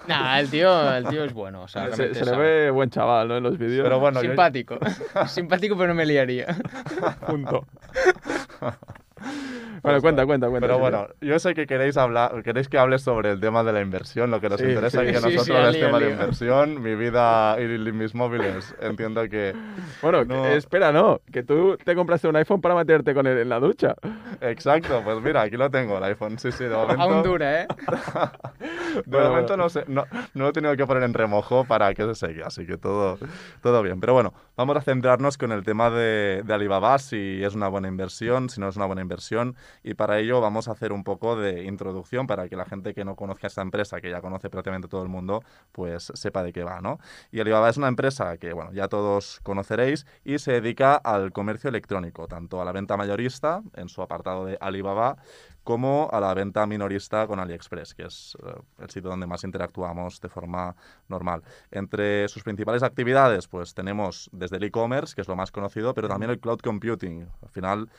[0.07, 1.63] Nah, el tío, el tío es bueno.
[1.63, 3.37] O sea, Se, le ve buen chaval, ¿no?
[3.37, 3.83] En los vídeos.
[3.85, 4.79] Pero bueno, yo- Simpático.
[5.27, 6.47] Simpático, pero no me liaría.
[7.27, 7.67] Punto.
[9.83, 10.67] Bueno, cuenta, cuenta, cuenta.
[10.67, 13.81] Pero bueno, yo sé que queréis hablar, queréis que hable sobre el tema de la
[13.81, 15.09] inversión, lo que nos Sí, interesa sí.
[15.09, 18.75] a Sí, nosotros lío, tema de inversión, mi vida y mis móviles.
[18.81, 19.55] Entiendo que
[20.03, 23.39] Bueno, no- que- espera, no, que tú te compraste un iPhone para meterte con él
[23.39, 23.95] en la ducha.
[24.41, 26.39] Exacto, pues mira, aquí lo tengo, el iPhone.
[26.39, 27.03] Sí, sí, de momento.
[27.03, 27.67] Aún dura, ¿eh?
[28.97, 29.65] De Bueno, momento bueno.
[29.65, 32.43] no, sé, no, no lo he tenido que poner en remojo para que se seque,
[32.43, 33.19] así que todo,
[33.63, 34.01] todo bien.
[34.01, 37.89] Pero bueno, vamos a centrarnos con el tema de, de Alibaba, si es una buena
[37.89, 39.55] inversión, si no es una buena inversión.
[39.83, 43.05] Y para ello vamos a hacer un poco de introducción para que la gente que
[43.05, 46.65] no conozca esta empresa, que ya conoce prácticamente todo el mundo, pues sepa de qué
[46.65, 46.99] va, ¿no?
[47.31, 51.69] Y Alibaba es una empresa que, bueno, ya todos conoceréis y se dedica al comercio
[51.69, 55.17] electrónico, tanto a la venta mayorista en su apartado de Alibaba,
[55.67, 60.21] como a la venta minorista con AliExpress, que es eh, el sitio donde más interactuamos
[60.21, 60.77] de forma
[61.09, 61.43] normal.
[61.73, 66.07] Entre sus principales actividades, pues tenemos desde el e-commerce, que es lo más conocido, pero
[66.07, 67.29] también el cloud computing.
[67.43, 67.91] Al final,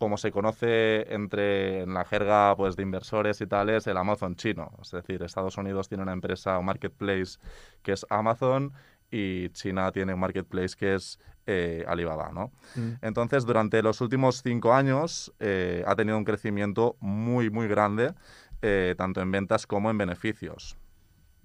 [0.00, 4.72] como se conoce entre en la jerga pues, de inversores y tales, el Amazon chino.
[4.80, 7.38] Es decir, Estados Unidos tiene una empresa, un marketplace
[7.82, 8.72] que es Amazon
[9.10, 12.50] y China tiene un marketplace que es eh, Alibaba, ¿no?
[12.76, 12.92] Mm.
[13.02, 18.14] Entonces, durante los últimos cinco años eh, ha tenido un crecimiento muy, muy grande,
[18.62, 20.78] eh, tanto en ventas como en beneficios.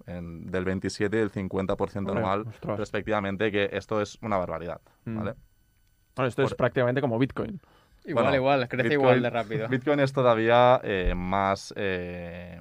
[0.06, 2.78] En- del 27 y el 50% Hombre, anual, ostras.
[2.78, 5.16] respectivamente, que esto es una barbaridad, Mm.
[5.18, 5.34] ¿vale?
[6.14, 7.60] Bueno, esto es prácticamente como Bitcoin.
[8.06, 9.68] Igual, Bueno, igual, crece Bitcoin- igual de rápido.
[9.70, 12.60] Bitcoin es todavía eh, más, eh,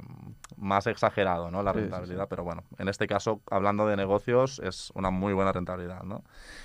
[0.57, 1.61] más exagerado, ¿no?
[1.61, 2.27] La Sí, sí, rentabilidad, sí.
[2.29, 6.23] pero bueno, en este caso, hablando de negocios, es una muy buena rentabilidad, ¿no?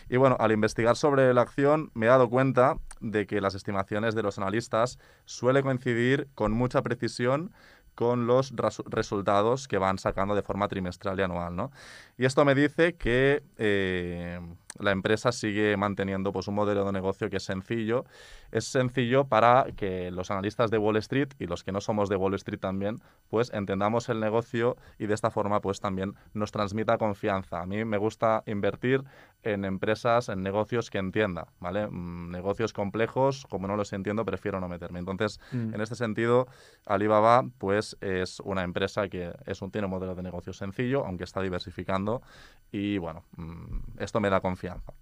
[0.09, 4.14] Y bueno, al investigar sobre la acción, me he dado cuenta de que las estimaciones
[4.14, 7.53] de los analistas suele coincidir con mucha precisión
[7.95, 8.55] con los
[8.87, 11.71] resultados que van sacando de forma trimestral y anual, ¿no?
[12.16, 14.40] Y esto me dice que eh,
[14.81, 18.05] la empresa sigue manteniendo pues, un modelo de negocio que es sencillo.
[18.51, 22.16] Es sencillo para que los analistas de Wall Street y los que no somos de
[22.16, 22.97] Wall Street también,
[23.29, 27.61] pues entendamos el negocio y de esta forma pues también nos transmita confianza.
[27.61, 29.05] A mí me gusta invertir
[29.42, 31.87] en empresas, en negocios que entienda, ¿vale?
[31.88, 34.98] Mm, negocios complejos, como no los entiendo, prefiero no meterme.
[34.98, 35.74] Entonces, Mm.
[35.74, 36.46] en este sentido,
[36.87, 41.24] Alibaba pues es una empresa que es un, tiene un modelo de negocio sencillo, aunque
[41.24, 42.22] está diversificando
[42.70, 44.92] y bueno, mm, esto me da confianza.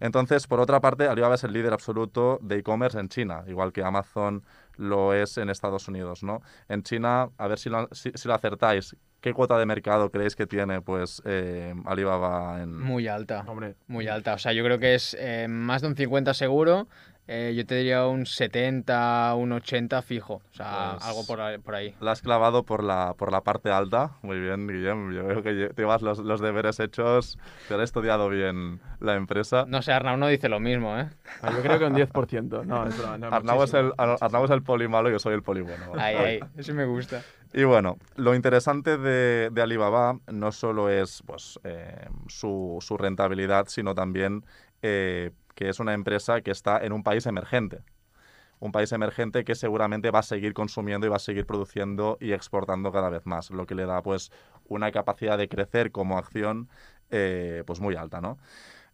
[0.00, 3.84] Entonces, por otra parte, Alibaba es el líder absoluto de e-commerce en China, igual que
[3.84, 4.42] Amazon
[4.76, 6.42] lo es en Estados Unidos, ¿no?
[6.68, 10.36] En China, a ver si lo, si, si lo acertáis, ¿qué cuota de mercado creéis
[10.36, 12.78] que tiene pues eh, Alibaba en...
[12.78, 13.44] Muy alta.
[13.46, 14.34] Hombre, Muy alta.
[14.34, 16.88] O sea, yo creo que es eh, más de un 50 seguro.
[17.28, 20.34] Eh, yo te diría un 70, un 80 fijo.
[20.50, 21.94] O sea, Pues- algo por, ahí- por ahí.
[22.00, 24.12] La has clavado por la, por la parte alta.
[24.22, 25.12] Muy bien, Guillem.
[25.14, 27.38] Yo veo que lle- llevas los, los deberes hechos.
[27.68, 29.64] Te has estudiado bien la empresa.
[29.68, 31.08] No sé, Arnau no dice lo mismo, ¿eh?
[31.42, 32.64] ah, yo creo que un 10%.
[32.64, 35.42] No, es no, Arnau es, el, Arnau es el poli malo y yo soy el
[35.42, 35.92] poli bueno.
[35.96, 36.40] Ahí, ahí.
[36.56, 37.22] Eso me gusta.
[37.54, 43.66] Y bueno, lo interesante de, de Alibaba no solo es pues, eh, su, su rentabilidad,
[43.68, 44.44] sino también
[44.80, 47.82] eh, que es una empresa que está en un país emergente.
[48.60, 52.32] Un país emergente que seguramente va a seguir consumiendo y va a seguir produciendo y
[52.32, 54.30] exportando cada vez más, lo que le da pues
[54.66, 56.68] una capacidad de crecer como acción
[57.10, 58.38] eh, pues muy alta, ¿no?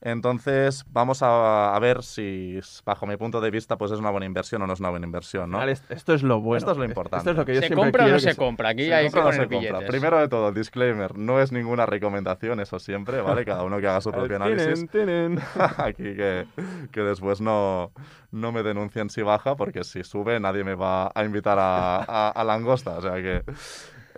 [0.00, 4.26] Entonces, vamos a, a ver si, bajo mi punto de vista, pues es una buena
[4.26, 5.62] inversión o no es una buena inversión, ¿no?
[5.64, 6.58] Esto es lo bueno.
[6.58, 7.18] Esto es lo importante.
[7.18, 8.68] Esto es lo que yo ¿Se siempre compra o no se se- compra?
[8.68, 9.70] Aquí Se hay que compra no poner se compra.
[9.72, 9.90] billetes.
[9.90, 13.44] Primero de todo, disclaimer, no es ninguna recomendación, eso siempre, ¿vale?
[13.44, 14.88] Cada uno que haga su propio análisis.
[14.90, 15.40] Tienen, tienen.
[15.78, 16.46] Aquí que,
[16.92, 17.90] que después no,
[18.30, 22.28] no me denuncien si baja, porque si sube nadie me va a invitar a, a,
[22.30, 23.42] a langosta, o sea que...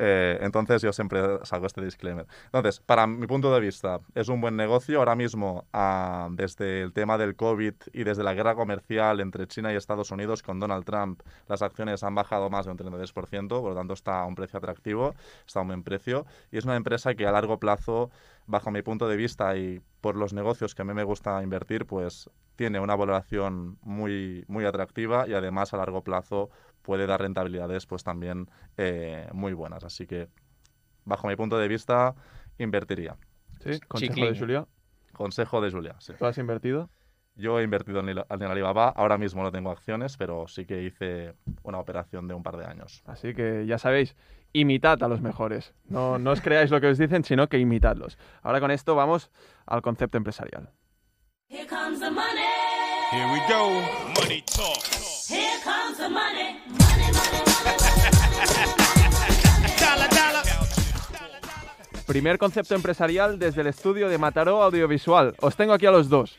[0.02, 2.26] eh, entonces yo siempre saco este disclaimer.
[2.46, 4.98] Entonces, para mi punto de vista, es un buen negocio.
[4.98, 9.74] Ahora mismo, ah, desde el tema del COVID y desde la guerra comercial entre China
[9.74, 13.70] y Estados Unidos con Donald Trump, las acciones han bajado más de un 33%, por
[13.70, 15.14] lo tanto está a un precio atractivo,
[15.46, 16.24] está a un buen precio.
[16.50, 18.10] Y es una empresa que a largo plazo,
[18.46, 21.84] bajo mi punto de vista y por los negocios que a mí me gusta invertir,
[21.84, 26.50] pues tiene una valoración muy, muy atractiva y además a largo plazo
[26.82, 29.84] puede dar rentabilidades pues también eh, muy buenas.
[29.84, 30.28] Así que,
[31.04, 32.14] bajo mi punto de vista,
[32.58, 33.16] invertiría.
[33.60, 34.32] Sí, consejo Chiclín.
[34.32, 34.66] de Julia.
[35.12, 35.96] Consejo de Julia.
[36.00, 36.12] sí.
[36.18, 36.90] ¿Tú has invertido?
[37.36, 41.34] Yo he invertido en, en Alibaba, ahora mismo no tengo acciones, pero sí que hice
[41.62, 43.02] una operación de un par de años.
[43.06, 44.14] Así que ya sabéis,
[44.52, 45.72] imitad a los mejores.
[45.88, 48.18] No, no os creáis lo que os dicen, sino que imitadlos.
[48.42, 49.30] Ahora con esto vamos
[49.64, 50.70] al concepto empresarial.
[51.48, 52.46] Here comes the money.
[53.10, 53.80] Here we go.
[54.20, 54.84] Money talk.
[55.28, 56.08] Here comes the.
[56.08, 56.59] Money,
[62.10, 65.32] Primer concepto empresarial desde el estudio de Mataró Audiovisual.
[65.40, 66.36] Os tengo aquí a los dos.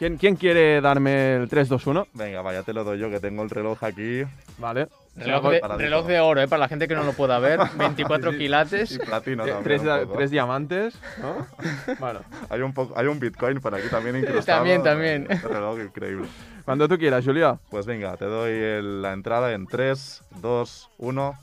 [0.00, 2.06] ¿Quién, quién quiere darme el 3, 2, 1?
[2.14, 4.24] Venga, vaya, te lo doy yo, que tengo el reloj aquí.
[4.58, 4.88] Vale.
[5.14, 6.48] Reloj de, reloj de oro, ¿eh?
[6.48, 7.60] Para la gente que no lo pueda ver.
[7.76, 8.90] 24 Sí, quilates.
[8.92, 10.08] Y platino Eh, también.
[10.16, 11.46] tres, diamantes, ¿no?
[12.00, 14.58] bueno, Hay un, poco, hay un Bitcoin por aquí también incrustado.
[14.58, 15.28] También, también.
[15.30, 16.26] Un reloj increíble.
[16.64, 17.60] cuando tú quieras, Julia.
[17.70, 21.34] Pues venga, te doy el- la entrada en 3, 2, 1.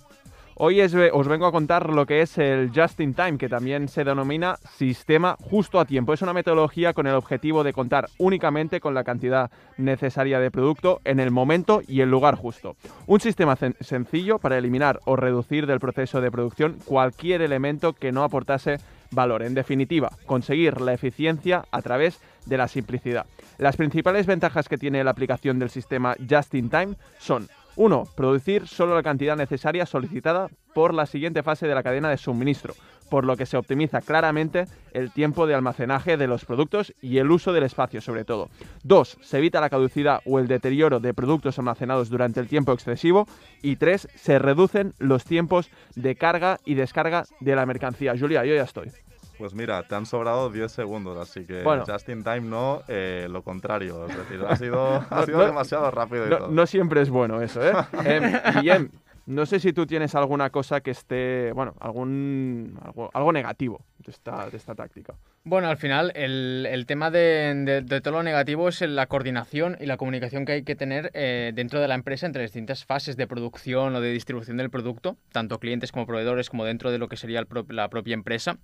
[0.61, 4.03] Hoy os vengo a contar lo que es el Just in Time, que también se
[4.03, 6.11] denomina sistema justo a tiempo.
[6.11, 10.99] Es una metodología con el objetivo de contar únicamente con la cantidad necesaria de producto
[11.05, 12.75] en el momento y el lugar justo.
[13.07, 18.25] Un sistema sencillo para eliminar o reducir del proceso de producción cualquier elemento que no
[18.25, 18.79] aportase
[19.11, 19.43] valor.
[19.43, 23.27] En definitiva, conseguir la eficiencia a través de la simplicidad.
[23.59, 27.47] Las principales ventajas que tiene la aplicación del sistema Just in Time son
[27.79, 28.03] 1.
[28.13, 32.73] Producir solo la cantidad necesaria solicitada por la siguiente fase de la cadena de suministro,
[33.09, 37.31] por lo que se optimiza claramente el tiempo de almacenaje de los productos y el
[37.31, 38.49] uso del espacio sobre todo.
[38.83, 39.19] 2.
[39.21, 43.29] Se evita la caducidad o el deterioro de productos almacenados durante el tiempo excesivo.
[43.61, 44.09] Y 3.
[44.13, 48.13] Se reducen los tiempos de carga y descarga de la mercancía.
[48.19, 48.91] Julia, yo ya estoy.
[49.39, 51.85] Pues mira, te han sobrado 10 segundos, así que Bueno.
[51.87, 54.05] just in time no, eh, lo contrario.
[54.05, 56.47] Es decir, ha sido, ha sido no- demasiado rápido y No, todo.
[56.51, 57.71] no siempre es bueno eso, ¿eh?
[58.05, 58.89] Em, Guillem,
[59.27, 64.11] no sé si tú tienes alguna cosa que esté, bueno, algún algo, algo negativo de
[64.11, 65.13] esta, de esta táctica.
[65.45, 69.77] Bueno, al final el, el tema de, de- de todo lo negativo es la coordinación
[69.79, 73.15] y la comunicación que hay que tener eh, dentro de la empresa entre distintas fases
[73.15, 77.07] de producción o de distribución del producto, tanto clientes como proveedores como dentro de lo
[77.07, 78.57] que sería el pro- la propia empresa.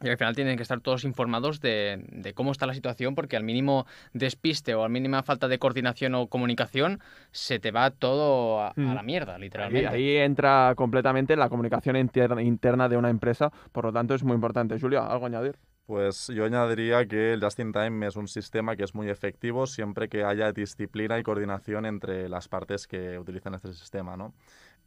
[0.00, 3.36] Y al final tienen que estar todos informados de, de cómo está la situación, porque
[3.36, 7.00] al mínimo despiste o al mínima falta de coordinación o comunicación,
[7.30, 8.94] se te va todo a, a Mm.
[8.94, 9.88] la mierda, Ahí, literalmente.
[9.88, 14.34] ahí entra completamente la comunicación interna, interna de una empresa, por lo tanto es muy
[14.34, 14.80] importante.
[14.80, 15.56] Julia, ¿algo a añadir?
[15.84, 19.66] Pues yo añadiría que el Just in Time es un sistema que es muy efectivo
[19.66, 24.32] siempre que haya disciplina y coordinación entre las partes que utilizan este sistema, ¿no?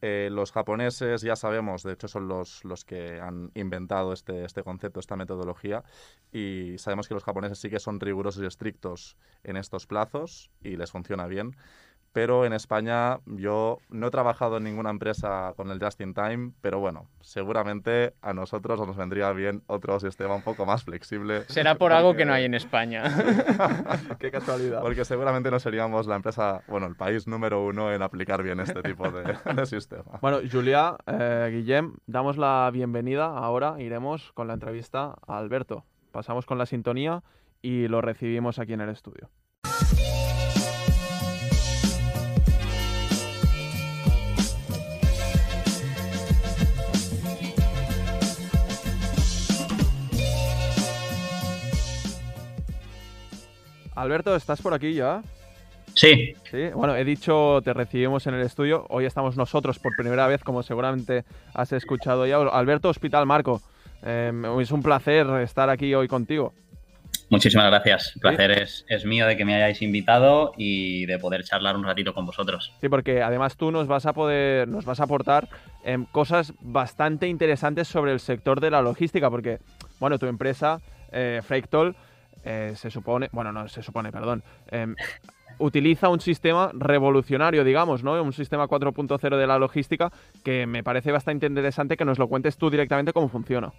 [0.02, 4.64] Eh, los japoneses ya sabemos, de hecho son los, los que han inventado este, este
[4.64, 5.84] concepto, esta metodología,
[6.32, 10.76] y sabemos que los japoneses sí que son rigurosos y estrictos en estos plazos y
[10.78, 11.56] les funciona bien.
[12.16, 16.54] Pero en España yo no he trabajado en ninguna empresa con el Just in Time,
[16.62, 21.44] pero bueno, seguramente a nosotros nos vendría bien otro sistema un poco más flexible.
[21.50, 23.04] Será por algo que no hay en España.
[24.18, 24.80] Qué casualidad.
[24.80, 28.82] Porque seguramente no seríamos la empresa, bueno, el país número uno en aplicar bien este
[28.82, 30.18] tipo de, de sistema.
[30.22, 33.26] Bueno, Julia, eh, Guillem, damos la bienvenida.
[33.26, 35.84] Ahora iremos con la entrevista a Alberto.
[36.14, 37.24] Pasamos con la sintonía
[37.62, 39.30] y lo recibimos aquí en el estudio.
[53.96, 55.22] Alberto, ¿estás por aquí ya?
[55.94, 58.86] Sí, Sí, bueno, he dicho, te recibimos en el estudio.
[58.90, 62.38] Hoy estamos nosotros por primera vez, como seguramente has escuchado ya.
[62.38, 63.62] Alberto Hospital Marco,
[64.04, 66.54] eh, es un placer estar aquí hoy contigo.
[67.30, 68.12] muchísimas gracias.
[68.16, 71.86] El placer es, es mío de que me hayáis invitado y de poder charlar un
[71.86, 72.74] ratito con vosotros.
[72.82, 75.48] Sí, porque además tú nos vas a poder, nos vas a aportar
[75.86, 79.60] em, cosas bastante interesantes sobre el sector de la logística, porque,
[80.02, 80.82] bueno, tu empresa,
[81.14, 81.96] eh, Freightoll,
[82.46, 84.96] eh, se supone, bueno, no se supone, perdón, em,
[85.60, 88.22] utiliza un sistema revolucionario, digamos, ¿no?
[88.22, 90.12] Un sistema 4.0 de la logística
[90.44, 93.72] que me parece bastante interesante que nos lo cuentes tú directamente cómo funciona.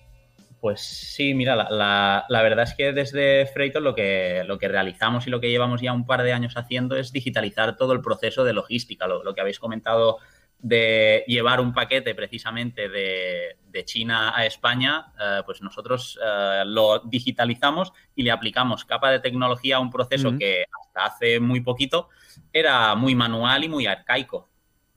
[0.61, 5.27] Pues sí, mira, la, la- verdad es que desde Freighton lo que, lo que realizamos
[5.27, 8.43] y lo que llevamos ya un par de años haciendo es digitalizar todo el proceso
[8.43, 9.07] de logística.
[9.07, 10.17] Lo, lo que habéis comentado
[10.59, 17.01] de llevar un paquete precisamente de, de China a España, eh, pues nosotros eh, lo
[17.01, 22.09] digitalizamos y le aplicamos capa de tecnología a un proceso que hasta hace muy poquito
[22.53, 24.49] era muy manual y muy arcaico.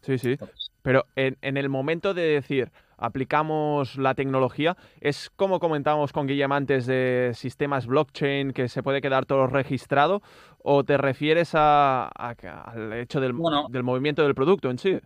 [0.02, 0.32] Sí, sí.
[0.32, 6.26] Entonces, Pero en, en el momento de decir, aplicamos la tecnología, es como comentábamos con
[6.26, 10.22] Guillem antes de sistemas blockchain que se puede quedar todo registrado,
[10.64, 13.68] o te refieres a, al hecho del, Bueno.
[13.70, 15.00] del movimiento del producto en sí.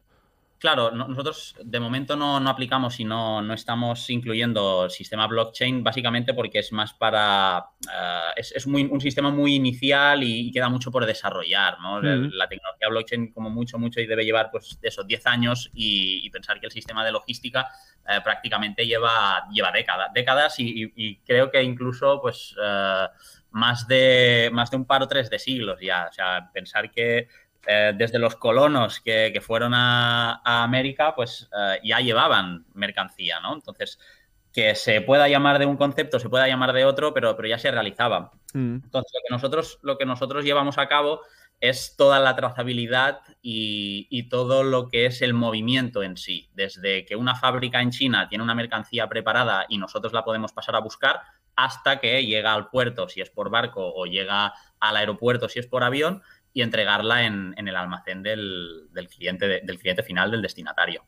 [0.63, 5.83] Claro, no- nosotros de momento no, no aplicamos y no, no estamos incluyendo sistema blockchain,
[5.83, 7.65] básicamente porque es más para.
[7.81, 11.99] eh, es es muy, un sistema muy inicial y, queda mucho por desarrollar, ¿no?
[12.01, 16.29] La- tecnología blockchain, como mucho, mucho, y debe llevar, pues, esos 10 años y, y
[16.29, 17.67] pensar que el sistema de logística
[18.07, 22.55] eh, prácticamente lleva, lleva décadas, décadas y, y- y creo que incluso, pues.
[22.63, 23.07] eh,
[23.51, 26.07] más de, más de un par o tres de siglos ya.
[26.09, 27.27] O sea, pensar que
[27.65, 33.39] eh, desde los colonos que, que fueron a, a América, pues eh, ya llevaban mercancía,
[33.39, 33.53] ¿no?
[33.53, 33.99] Entonces,
[34.51, 37.57] que se pueda llamar de un concepto, se pueda llamar de otro, pero, pero ya
[37.57, 38.31] se realizaba.
[38.53, 38.75] Mm.
[38.83, 41.21] Entonces, lo que nosotros, lo que nosotros llevamos a cabo
[41.59, 46.49] es toda la trazabilidad y, y todo lo que es el movimiento en sí.
[46.53, 50.75] Desde que una fábrica en China tiene una mercancía preparada y nosotros la podemos pasar
[50.75, 51.21] a buscar,
[51.55, 55.67] hasta que llega al puerto, si es por barco, o llega al aeropuerto, si es
[55.67, 56.21] por avión,
[56.53, 61.03] y entregarla en, en el almacén del, del cliente, de- del cliente final, del destinatario.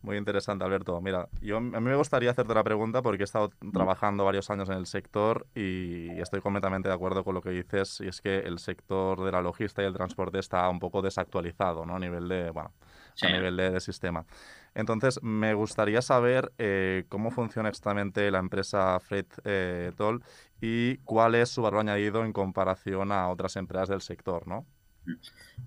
[0.00, 1.00] Muy interesante, Alberto.
[1.00, 4.68] Mira, yo, a mí me gustaría hacerte la pregunta porque he estado trabajando varios años
[4.68, 8.38] en el sector y estoy completamente de acuerdo con lo que dices, y es que
[8.38, 11.96] el sector de la logística y el transporte está un poco desactualizado, ¿no?
[11.96, 12.72] A nivel de, bueno,
[13.14, 13.26] Sí.
[13.26, 14.24] a nivel de, de sistema.
[14.72, 20.22] Entonces, me gustaría saber eh, cómo funciona exactamente la empresa Freight eh, Toll
[20.60, 24.64] y cuál es su valor añadido en comparación a otras empresas del sector, ¿no?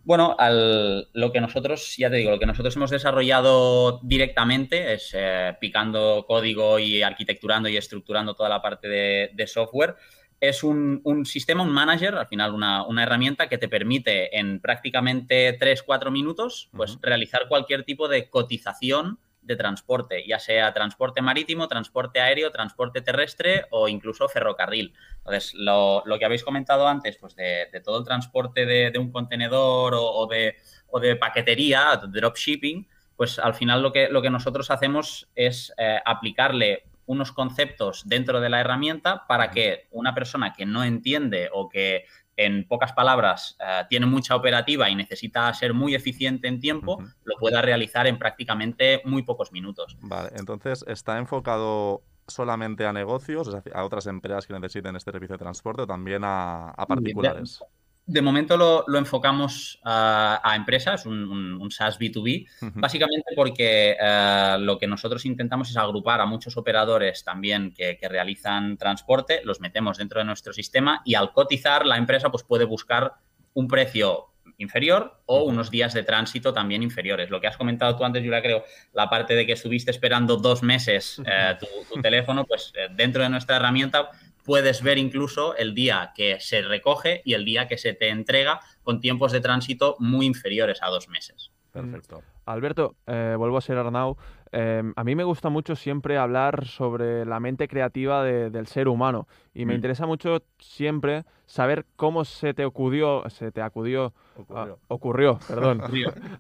[0.04, 5.12] Bueno, al- lo que nosotros, ya te digo, lo que nosotros hemos desarrollado directamente es
[5.14, 9.96] eh, picando código y arquitecturando y estructurando toda la parte de, de software.
[10.40, 14.60] Es un, un sistema, un manager, al final una, una herramienta que te permite en
[14.60, 21.68] prácticamente 3-4 minutos pues, realizar cualquier tipo de cotización de transporte, ya sea transporte marítimo,
[21.68, 24.94] transporte aéreo, transporte terrestre o incluso ferrocarril.
[25.18, 29.00] Entonces, lo, lo que habéis comentado antes, pues de, de todo el transporte de, de
[29.00, 30.56] un contenedor o, o de,
[30.88, 36.00] o de paquetería, dropshipping, pues al final lo que, lo que nosotros hacemos es eh,
[36.06, 41.68] aplicarle unos conceptos dentro de la herramienta para que una persona que no entiende o
[41.68, 42.06] que
[42.46, 47.36] en pocas palabras eh, tiene mucha operativa y necesita ser muy eficiente en tiempo, lo
[47.38, 49.98] pueda realizar en prácticamente muy pocos minutos.
[50.02, 55.12] Vale, entonces, ¿está enfocado solamente a negocios, es decir, a otras empresas que necesiten este
[55.12, 57.60] servicio de transporte o también a, a particulares?
[57.60, 57.81] De
[58.22, 62.80] momento lo, lo enfocamos a, a empresas, un, un- un SaaS B2B, Ujú.
[62.80, 68.10] básicamente porque eh, lo que nosotros intentamos es agrupar a muchos operadores también que, que
[68.10, 72.66] realizan transporte, los metemos dentro de nuestro sistema y al cotizar la empresa pues puede
[72.66, 73.14] buscar
[73.54, 77.30] un precio inferior o unos días de tránsito también inferiores.
[77.30, 80.62] Lo que has comentado tú antes, Julia, creo, la parte de que estuviste esperando dos
[80.62, 84.10] meses eh, tu, tu teléfono, pues eh, dentro de nuestra herramienta
[84.46, 88.60] puedes ver incluso el día que se recoge y el día que se te entrega
[88.84, 91.52] con tiempos de tránsito muy inferiores a dos meses.
[91.72, 92.22] Perfecto.
[92.46, 94.18] Alberto, eh, vuelvo a ser Arnau.
[94.52, 98.90] Eh, a mí me gusta mucho siempre hablar sobre la mente creativa de- del ser
[98.90, 99.76] humano y me Mm.
[99.76, 104.80] interesa mucho siempre saber cómo se te acudió, se te acudió, ah, Ocurrió.
[104.90, 105.82] ocurrió, perdón,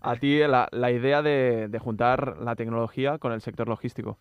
[0.01, 4.17] a ti la, la idea de, de juntar la tecnología con el sector logístico.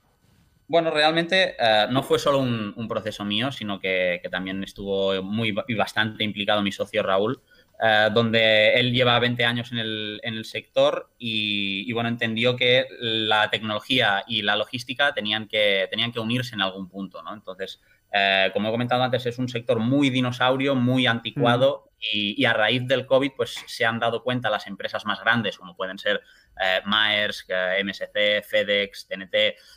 [0.70, 5.74] Bueno, realmente eh, no fue solo un, proceso mío, sino que, también estuvo muy y
[5.74, 7.40] bastante implicado mi socio Raúl,
[7.82, 12.86] eh, donde él lleva 20 años en el, en el sector y, bueno, entendió que
[13.00, 17.34] la tecnología y la logística tenían que, tenían que unirse en algún punto, ¿no?
[17.34, 17.80] Entonces,
[18.12, 22.86] eh, como he comentado antes, es un sector muy dinosaurio, muy anticuado y, a raíz
[22.88, 26.22] del COVID, pues se han dado cuenta las empresas más grandes, como pueden ser
[26.60, 29.34] eh, Maersk, eh, MSC, FedEx, TNT,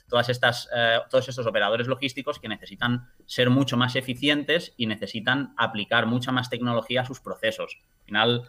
[0.08, 5.54] todas estas, eh, todos estos operadores logísticos que necesitan ser mucho más eficientes y necesitan
[5.58, 7.78] aplicar mucha más tecnología a sus procesos.
[8.00, 8.42] Al final,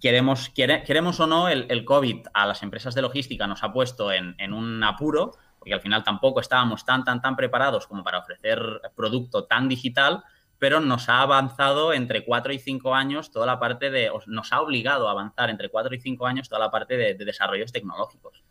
[0.00, 3.72] queremos, quiere- queremos o no, el, el COVID a las empresas de logística nos ha
[3.72, 8.02] puesto en, en un apuro, porque al final tampoco estábamos tan, tan, tan preparados como
[8.02, 8.60] para ofrecer
[8.96, 10.24] producto tan digital,
[10.60, 14.60] pero nos ha avanzado entre 4 y 5 años toda la parte de, nos ha
[14.60, 18.44] obligado a avanzar entre 4 y 5 años toda la parte de, de desarrollos tecnológicos.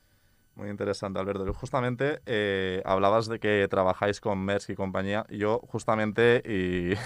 [0.60, 1.54] Muy interesante, Alberto.
[1.54, 5.26] Justamente eh, hablabas de que trabajáis con Maersk y compañía.
[5.30, 6.98] Yo justamente, y,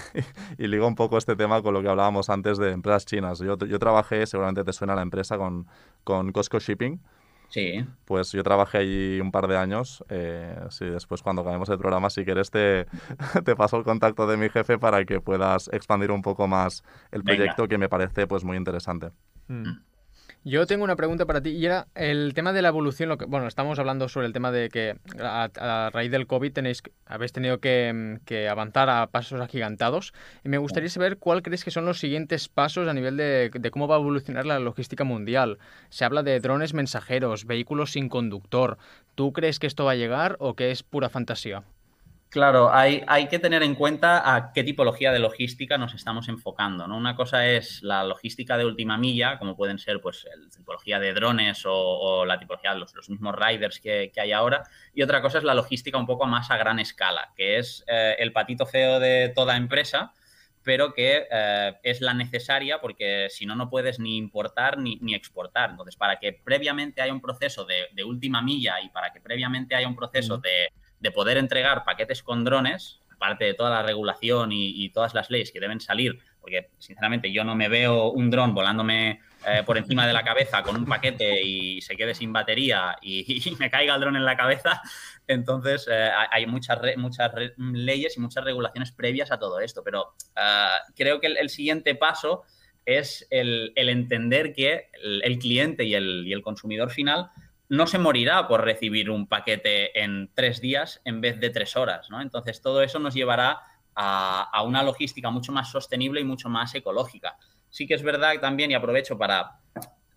[0.60, 3.38] y ligo un poco este tema con lo que hablábamos antes de empresas chinas.
[3.38, 5.68] Yo, yo trabajé, seguramente te suena la empresa, con,
[6.02, 7.00] con Costco Shipping.
[7.54, 7.86] Sí.
[8.04, 10.04] Pues yo trabajé allí un par de años.
[10.08, 12.86] Eh, sí, después cuando acabemos el programa, si quieres, te,
[13.44, 17.22] te paso el contacto de mi jefe para que puedas expandir un poco más el
[17.22, 17.36] Venga.
[17.36, 19.10] proyecto que me parece pues muy interesante.
[19.46, 19.68] Mm.
[20.46, 23.08] Yo tengo una pregunta para ti y era el tema de la evolución.
[23.08, 26.52] Lo que, bueno, estamos hablando sobre el tema de que a, a raíz del COVID
[26.52, 30.12] tenéis, habéis tenido que, mm, que avanzar a pasos agigantados.
[30.44, 33.70] Y me gustaría saber cuál crees que son los siguientes pasos a nivel de, de
[33.70, 35.58] cómo va a evolucionar la logística mundial.
[35.88, 38.76] Se habla de drones mensajeros, vehículos sin conductor.
[39.14, 41.62] ¿Tú crees que esto va a llegar o que es pura fantasía?
[42.34, 46.88] Claro, hay, hay que tener en cuenta a qué tipología de logística nos estamos enfocando,
[46.88, 46.96] ¿no?
[46.96, 51.14] Una cosa es la logística de última milla, como pueden ser pues la tipología de
[51.14, 55.02] drones o, o la tipología de los, los mismos riders que, que hay ahora, y
[55.02, 58.32] otra cosa es la logística un poco más a gran escala, que es eh, el
[58.32, 60.12] patito feo de toda empresa,
[60.64, 65.14] pero que eh, es la necesaria porque si no, no puedes ni importar ni, ni
[65.14, 65.70] exportar.
[65.70, 69.76] Entonces, para que previamente haya un proceso de, de última milla y para que previamente
[69.76, 70.72] haya un proceso de,
[71.04, 75.52] de poder entregar paquetes con drones, aparte de toda la regulación y, todas las leyes
[75.52, 80.06] que deben salir, porque sinceramente yo no me veo un dron volándome eh, por encima
[80.06, 84.00] de la cabeza con un paquete y se quede sin batería y, me caiga el
[84.00, 84.80] dron en la cabeza.
[85.26, 90.78] Entonces, eh, hay muchas, muchas leyes y muchas regulaciones previas a todo esto, pero ah,
[90.96, 92.44] creo que el, siguiente paso
[92.86, 97.30] es el, entender que el, cliente y y el consumidor final
[97.68, 102.10] no se morirá por recibir un paquete en tres días en vez de tres horas,
[102.10, 102.20] ¿no?
[102.20, 103.60] Entonces, todo eso nos llevará
[103.94, 107.36] a, a una logística mucho más sostenible y mucho más ecológica.
[107.70, 109.58] Sí que es verdad también, y aprovecho para,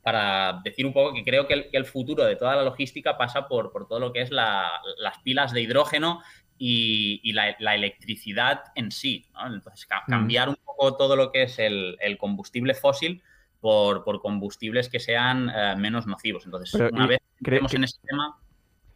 [0.03, 3.17] para decir un poco que creo que el, que el futuro de toda la logística
[3.17, 6.21] pasa por, por todo lo que es la- las pilas de hidrógeno
[6.57, 9.25] y, y la, la electricidad en sí.
[9.33, 9.47] ¿no?
[9.47, 10.11] Entonces, ca- Mm.
[10.11, 13.21] cambiar un poco todo lo que es el, el combustible fósil
[13.59, 16.45] por, por combustibles que sean eh, menos nocivos.
[16.45, 18.37] Entonces, Pero, una vez cre- estemos en ese tema,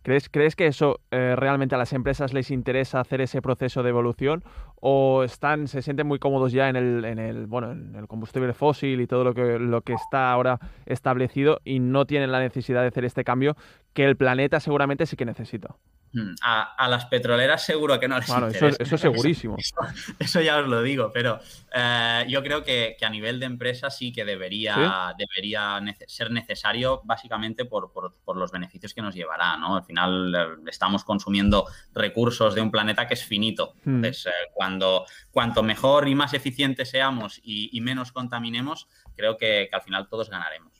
[0.03, 3.89] ¿Crees, ¿Crees que eso eh, realmente a las empresas les interesa hacer ese proceso de
[3.89, 4.43] evolución
[4.79, 8.53] o están, se sienten muy cómodos ya en el, en el, bueno, en el combustible
[8.53, 12.81] fósil y todo lo que, lo que está ahora establecido y no tienen la necesidad
[12.81, 13.55] de hacer este cambio
[13.93, 15.75] que el planeta seguramente sí que necesita?
[16.13, 19.55] Mm, a, a las petroleras seguro que no les Bueno, eso, eso segurísimo.
[19.59, 19.75] Eso,
[20.19, 21.39] eso ya os lo digo, pero
[21.73, 26.31] eh, yo creo que, que a nivel de empresa sí que debería, debería nece- ser
[26.31, 29.75] necesario básicamente por, por- por los beneficios que nos llevará, ¿no?
[29.77, 33.73] Al final eh, estamos consumiendo recursos de un planeta que es finito.
[33.83, 33.95] Hmm.
[33.97, 39.67] Entonces, eh, cuando, cuanto mejor y más eficientes seamos y, y menos contaminemos, creo que,
[39.69, 40.70] que al final todos ganaremos.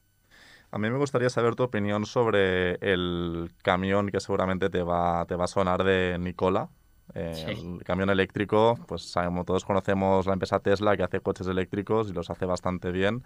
[0.71, 5.35] A mí me gustaría saber tu opinión sobre el camión que seguramente te va, te
[5.35, 6.69] va a sonar de Nicola.
[7.13, 7.75] Eh, Sí.
[7.77, 12.13] El camión eléctrico, pues sabemos, todos conocemos la empresa Tesla que hace coches eléctricos y
[12.13, 13.21] los hace bastante bien.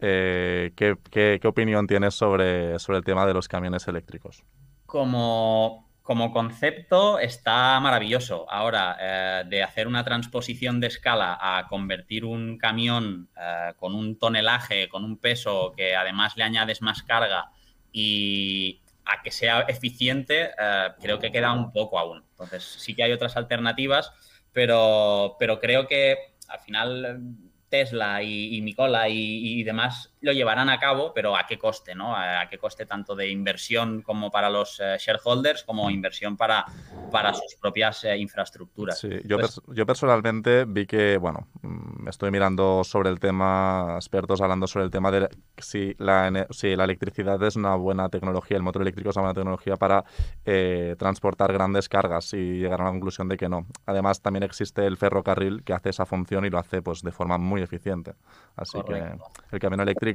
[0.00, 4.44] Eh, ¿qué, qué- qué opinión tienes sobre, sobre el tema de los camiones eléctricos?
[4.86, 8.50] como, como concepto está maravilloso.
[8.50, 14.18] Ahora, eh, de hacer una transposición de escala a convertir un camión eh, con un
[14.18, 17.50] tonelaje, con un peso que además le añades más carga
[17.92, 22.24] y a que sea eficiente, eh, creo que queda un poco aún.
[22.30, 24.10] Entonces, sí que hay otras alternativas,
[24.50, 26.16] pero, pero creo que
[26.48, 27.20] al final
[27.68, 31.94] Tesla y, y Nicola y, y demás lo llevarán a cabo, pero a qué coste,
[31.94, 32.14] ¿no?
[32.16, 36.64] A, qué coste tanto de inversión como para los eh, shareholders, como inversión para,
[37.12, 38.98] para sus propias eh, infraestructuras.
[38.98, 44.40] Sí, yo, pers- yo personalmente vi que, bueno, mm, estoy mirando sobre el tema, expertos
[44.40, 48.62] hablando sobre el tema de si la, si la electricidad es una buena tecnología, el
[48.62, 50.04] motor eléctrico es una buena tecnología para
[50.44, 53.66] eh, transportar grandes cargas y llegar a la conclusión de que no.
[53.86, 57.38] Además, también existe el ferrocarril que hace esa función y lo hace pues de forma
[57.38, 58.14] muy eficiente.
[58.56, 59.30] Así Correcto.
[59.50, 60.07] que el camión eléctrico,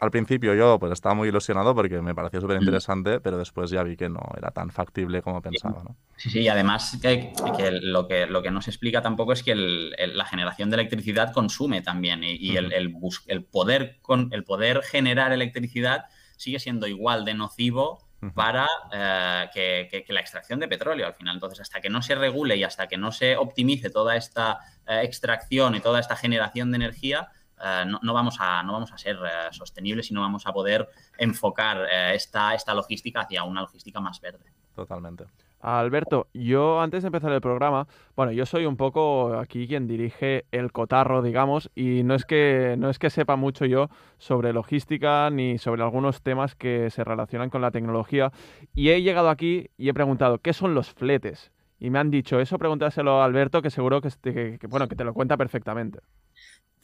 [0.00, 3.82] al principio yo pues estaba muy ilusionado porque me pareció súper interesante, pero después ya
[3.82, 5.96] vi que no era tan factible como pensaba, ¿no?
[6.16, 9.42] Sí, sí, y además que, que lo, que lo que no se explica tampoco es
[9.42, 14.28] que el- el- la generación de electricidad consume también y, y el, el poder con,
[14.32, 16.04] el poder generar electricidad
[16.36, 18.00] sigue siendo igual de nocivo
[18.34, 21.34] para eh, que, que- que la extracción de petróleo al final.
[21.36, 25.00] Entonces, hasta que no se regule y hasta que no se optimice toda esta eh,
[25.04, 27.28] extracción y toda esta generación de energía,
[27.62, 30.52] eh, no, no vamos a, no vamos a ser eh, sostenibles y no vamos a
[30.52, 30.88] poder
[31.18, 34.44] enfocar eh, esta, esta logística hacia una logística más verde.
[34.74, 35.24] Totalmente.
[35.60, 37.86] Alberto, yo antes de empezar el programa,
[38.16, 42.74] bueno, yo soy un poco aquí quien dirige el cotarro, digamos, y no es que
[42.78, 43.88] no es que sepa mucho yo
[44.18, 48.30] sobre logística ni sobre algunos temas que se relacionan con la tecnología,
[48.74, 51.50] y he llegado aquí y he preguntado, ¿qué son los fletes?
[51.78, 54.86] Y me han dicho, eso pregúntaselo a Alberto, que seguro que, este- que- que, bueno,
[54.86, 56.00] que te lo cuenta perfectamente.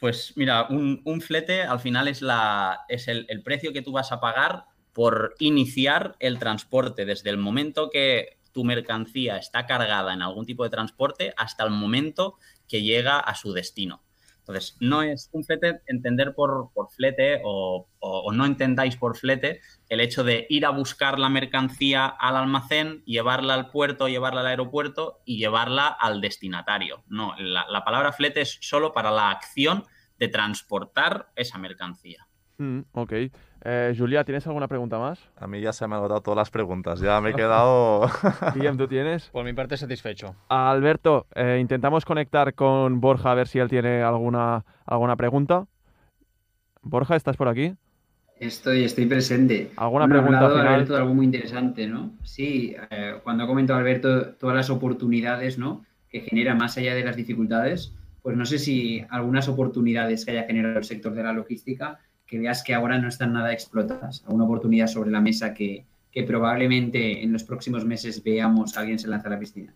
[0.01, 3.91] Pues mira, un, un flete al final es, la, es el, el precio que tú
[3.91, 10.11] vas a pagar por iniciar el transporte desde el momento que tu mercancía está cargada
[10.11, 14.01] en algún tipo de transporte hasta el momento que llega a su destino.
[14.51, 17.87] Entonces, no es un flete, entender por, por flete o,
[18.33, 23.53] no entendáis por flete el hecho de ir a buscar la mercancía al almacén, llevarla
[23.53, 27.03] al puerto, llevarla al aeropuerto y llevarla al destinatario.
[27.07, 29.83] No, la, la palabra flete es solo para la acción
[30.17, 32.27] de transportar esa mercancía.
[32.57, 33.13] Mm, ok.
[33.63, 35.19] Eh, Julia, ¿tienes alguna pregunta más?
[35.37, 36.99] A mí ya se me han agotado todas las preguntas.
[36.99, 38.07] Ya me he quedado.
[38.55, 39.29] Guillem, ¿tú tienes?
[39.29, 40.35] Por mi parte, satisfecho.
[40.49, 45.65] Alberto, eh, intentamos conectar con Borja a ver si él tiene alguna, alguna pregunta.
[46.81, 47.75] Borja, ¿estás por aquí?
[48.39, 49.69] Estoy, estoy presente.
[49.77, 50.73] ¿Alguna Bueno, pregunta hablado final?
[50.73, 52.13] Alberto de algo muy interesante, ¿no?
[52.23, 55.85] Sí, eh, cuando ha comentado Alberto todas las oportunidades, ¿no?
[56.09, 60.43] Que genera más allá de las dificultades, pues no sé si algunas oportunidades que haya
[60.45, 61.99] generado el sector de la logística
[62.31, 64.23] que veas que ahora no están nada explotadas.
[64.25, 69.09] ¿Alguna oportunidad sobre la mesa que, que probablemente en los próximos meses veamos alguien se
[69.09, 69.73] lanza a la piscina?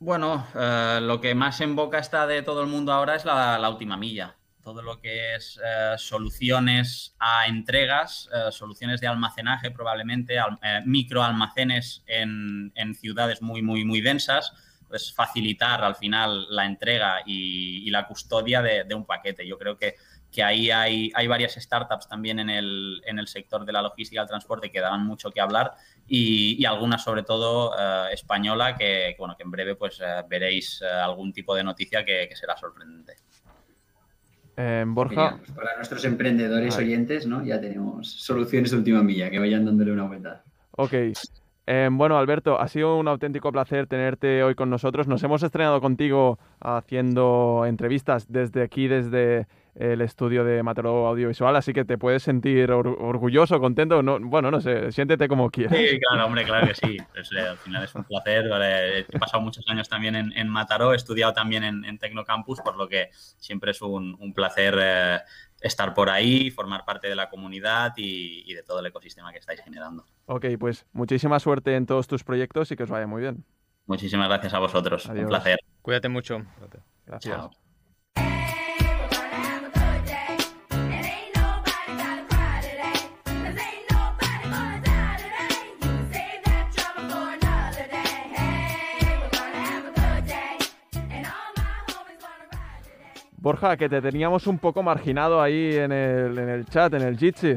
[0.00, 3.70] Bueno, eh, lo que más en boca está de todo el mundo ahora es la,
[3.70, 4.34] última milla.
[4.60, 12.02] Todo lo que es eh, soluciones a entregas, eh, soluciones de almacenaje probablemente, al- microalmacenes
[12.08, 14.52] en, en ciudades muy, muy, muy densas,
[14.88, 19.46] pues facilitar al final la entrega y, la custodia de un paquete.
[19.46, 19.94] Yo creo que,
[20.30, 24.20] que ahí hay, hay varias startups también en el, en el sector de la logística
[24.20, 25.72] y el transporte que daban mucho que hablar
[26.06, 30.22] y, y algunas sobre todo eh, española que, que, bueno, que en breve pues eh,
[30.28, 33.14] veréis eh, algún tipo de noticia que, que será sorprendente.
[34.56, 37.44] Eh, Borja, pues para nuestros emprendedores oyentes, ¿no?
[37.44, 40.42] Ya tenemos soluciones de última milla, que vayan dándole una vuelta.
[40.72, 40.94] ok.
[41.70, 45.06] Eh, bueno, Alberto, ha sido un auténtico placer tenerte hoy con nosotros.
[45.06, 49.46] Nos hemos estrenado contigo haciendo entrevistas desde aquí, desde
[49.78, 54.02] el estudio de Mataró Audiovisual, así que te puedes sentir or- orgulloso, contento.
[54.02, 55.78] No, bueno, no sé, siéntete como quieras.
[55.78, 56.96] Sí, claro, hombre, claro que sí.
[57.12, 58.48] Pues, eh, al final es un placer.
[58.48, 62.60] vale, He pasado muchos años también en, en Mataró, he estudiado también en, en Tecnocampus,
[62.60, 65.18] por lo que siempre es un, un placer eh,
[65.60, 69.38] estar por ahí, formar parte de la comunidad y, y de todo el ecosistema que
[69.38, 70.04] estáis generando.
[70.26, 73.44] Ok, pues muchísima suerte en todos tus proyectos y que os vaya muy bien.
[73.86, 75.08] Muchísimas gracias a vosotros.
[75.08, 75.22] Adiós.
[75.22, 75.58] Un placer.
[75.82, 76.42] Cuídate mucho.
[77.06, 77.34] Gracias.
[77.34, 77.67] Chao.
[93.48, 97.16] Borja, que te teníamos un poco marginado ahí en el, en el chat, en el
[97.16, 97.54] Jitsi.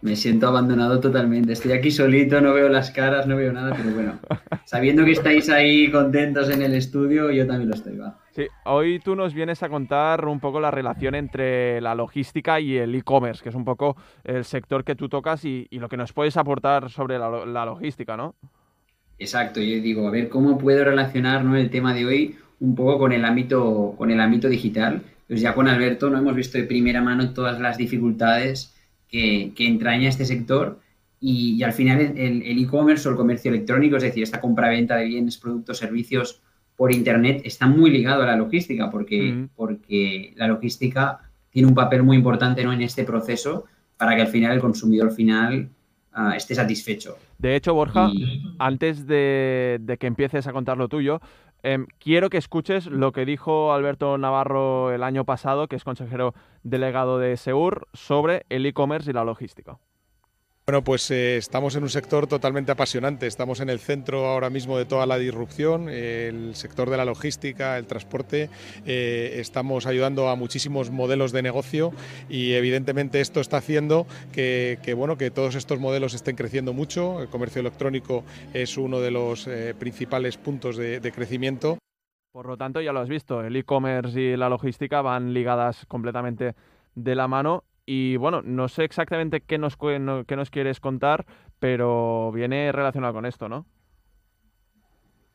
[0.00, 1.52] Me siento abandonado totalmente.
[1.52, 4.18] Estoy aquí solito, no veo las caras, no veo nada, pero bueno,
[4.64, 8.18] sabiendo que estáis ahí contentos en el estudio, yo también lo estoy, va.
[8.30, 12.78] Sí, hoy tú nos vienes a contar un poco la relación entre la logística y
[12.78, 15.98] el e-commerce, que es un poco el sector que tú tocas y, y lo que
[15.98, 18.34] nos puedes aportar sobre la, la logística, ¿no?
[19.18, 21.54] Exacto, yo digo, a ver cómo puedo relacionar ¿no?
[21.54, 25.02] el tema de hoy un poco con el ámbito, con el ámbito digital.
[25.26, 28.74] Pues ya con Alberto no hemos visto de primera mano todas las dificultades
[29.08, 30.80] que, que entraña este sector
[31.20, 35.04] y, y al final el e-commerce o el comercio electrónico, es decir, esta compra-venta de
[35.06, 36.40] bienes, productos, servicios
[36.76, 42.02] por Internet está muy ligado a la logística porque, porque la logística tiene un papel
[42.02, 42.72] muy importante ¿no?
[42.72, 43.66] en este proceso
[43.98, 45.68] para que al final el consumidor final
[46.12, 47.18] ah, esté satisfecho.
[47.38, 51.20] De hecho, Borja, Y- antes de, de que empieces a contar lo tuyo,
[51.62, 56.34] em, quiero que escuches lo que dijo Alberto Navarro el año pasado, que es consejero
[56.62, 59.78] delegado de Seur, sobre el e-commerce y la logística.
[60.70, 63.26] Bueno, pues eh, estamos en un sector totalmente apasionante.
[63.26, 67.76] Estamos en el centro ahora mismo de toda la disrupción, el sector de la logística,
[67.76, 68.50] el transporte.
[68.86, 71.90] eh, estamos ayudando a muchísimos modelos de negocio
[72.28, 77.20] y evidentemente esto está haciendo que, bueno, que todos estos modelos estén creciendo mucho.
[77.20, 78.22] El comercio electrónico
[78.54, 81.78] es uno de los eh, principales puntos de crecimiento.
[82.30, 86.54] Por lo tanto, ya lo has visto, el e-commerce y la logística van ligadas completamente
[86.94, 87.64] de la mano.
[87.92, 91.26] Y bueno, no sé exactamente qué nos, qué nos quieres contar,
[91.58, 93.66] pero viene relacionado con esto, ¿no?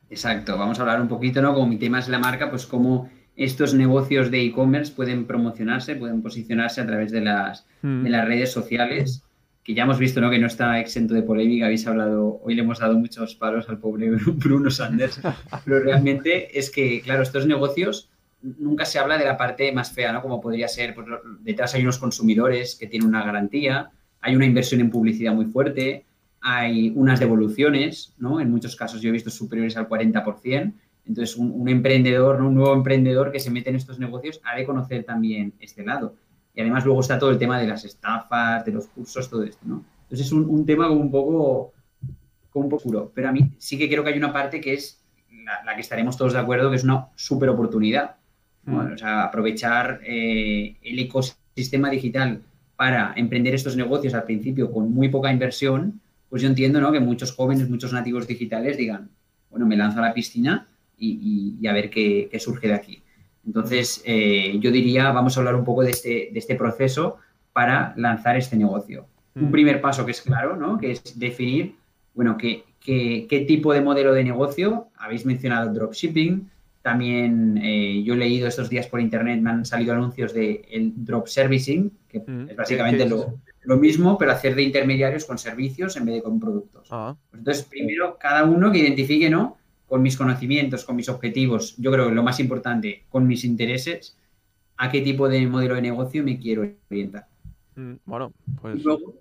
[0.08, 1.52] Exacto, vamos a hablar un poquito, ¿no?
[1.52, 6.22] Como mi tema es la marca, pues cómo estos negocios de e-commerce pueden promocionarse, pueden
[6.22, 8.04] posicionarse a través de las, Mm.
[8.04, 9.22] de las redes sociales,
[9.62, 10.30] que ya hemos visto, ¿no?
[10.30, 13.80] Que no está exento de polémica, habéis hablado, hoy le hemos dado muchos palos al
[13.80, 15.20] pobre Bruno Sanders,
[15.66, 18.08] pero realmente es que, claro, estos negocios
[18.42, 20.22] nunca se habla de la parte más fea, ¿no?
[20.22, 21.06] Como podría ser, pues
[21.40, 26.04] detrás hay unos consumidores que tienen una garantía, hay una inversión en publicidad muy fuerte,
[26.40, 28.40] hay unas devoluciones, ¿no?
[28.40, 30.72] En muchos casos yo he visto superiores al 40%.
[31.06, 32.48] Entonces, un, emprendedor, ¿no?
[32.48, 36.16] un nuevo emprendedor que se mete en estos negocios ha de conocer también este lado.
[36.52, 39.64] Y además luego está todo el tema de las estafas, de los cursos, todo esto,
[39.64, 39.84] ¿no?
[40.02, 41.72] Entonces es un, un tema como un poco
[42.56, 43.12] como un poco oscuro.
[43.14, 45.04] Pero a mí sí que creo que hay una parte que es
[45.44, 48.16] la, la que estaremos todos de acuerdo, que es una súper oportunidad.
[48.66, 48.92] ¿No?
[48.94, 52.40] O sea, aprovechar eh, el ecosistema digital
[52.76, 56.92] para emprender estos negocios al principio con muy poca inversión, pues yo entiendo ¿no?
[56.92, 59.08] que muchos jóvenes, muchos nativos digitales digan,
[59.50, 60.66] bueno, me lanzo a la piscina
[60.98, 63.02] y, y- y a ver qué, qué surge de aquí.
[63.46, 67.16] Entonces, eh, yo diría, vamos a hablar un poco de este, de este proceso
[67.52, 69.06] para lanzar este negocio.
[69.36, 69.50] Un Mm.
[69.52, 70.76] primer paso que es claro, ¿no?
[70.78, 71.76] que es definir,
[72.14, 74.88] bueno, qué, qué, qué tipo de modelo de negocio.
[74.98, 76.50] Habéis mencionado dropshipping.
[76.86, 80.92] También eh, yo he leído estos días por internet, me han salido anuncios de el
[81.04, 82.50] drop servicing, que Mm.
[82.50, 86.38] es básicamente lo, lo mismo, pero hacer de intermediarios con servicios en vez de con
[86.38, 86.86] productos.
[86.92, 89.56] Ah, Pues entonces, primero, cada uno que identifique, ¿no?
[89.88, 94.16] Con mis conocimientos, con mis objetivos, yo creo que lo más importante, con mis intereses,
[94.76, 97.26] a qué tipo de modelo de negocio me quiero orientar.
[97.74, 98.32] mm, bueno,
[98.62, 99.12] pues Y luego,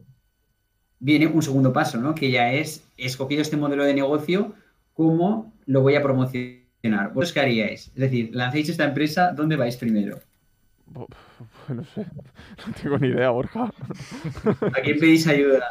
[0.99, 2.13] viene un segundo paso, ¿no?
[2.13, 4.53] Que ya es, he escogido este modelo de negocio,
[4.93, 6.63] ¿cómo lo voy a promocionar?
[7.13, 7.87] ¿Vos qué haríais?
[7.87, 10.19] Es decir, lancéis esta empresa, ¿dónde vais primero?
[11.67, 12.05] No sé,
[12.67, 13.65] no tengo ni idea, Borja.
[13.65, 15.63] ¿A quién pedís ayuda?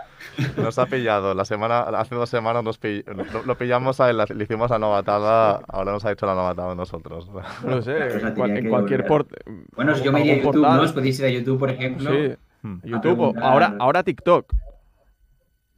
[0.57, 1.33] Nos ha pillado.
[1.35, 4.79] La semana, hace dos semanas nos pill- lo, lo pillamos, a él, le hicimos la
[4.81, 7.31] novatada, ahora nos ha hecho la novatada a nosotros.
[7.65, 9.07] No sé, Pues en, cual- cualquier volver.
[9.07, 9.33] port.
[9.77, 10.77] Bueno, yo me iría a YouTube, portal.
[10.77, 10.83] ¿no?
[10.83, 12.11] Os podéis ir a YouTube, por ejemplo.
[12.11, 12.81] Sí, Hmm.
[12.83, 13.37] YouTube.
[13.43, 14.51] Ahora, ahora TikTok.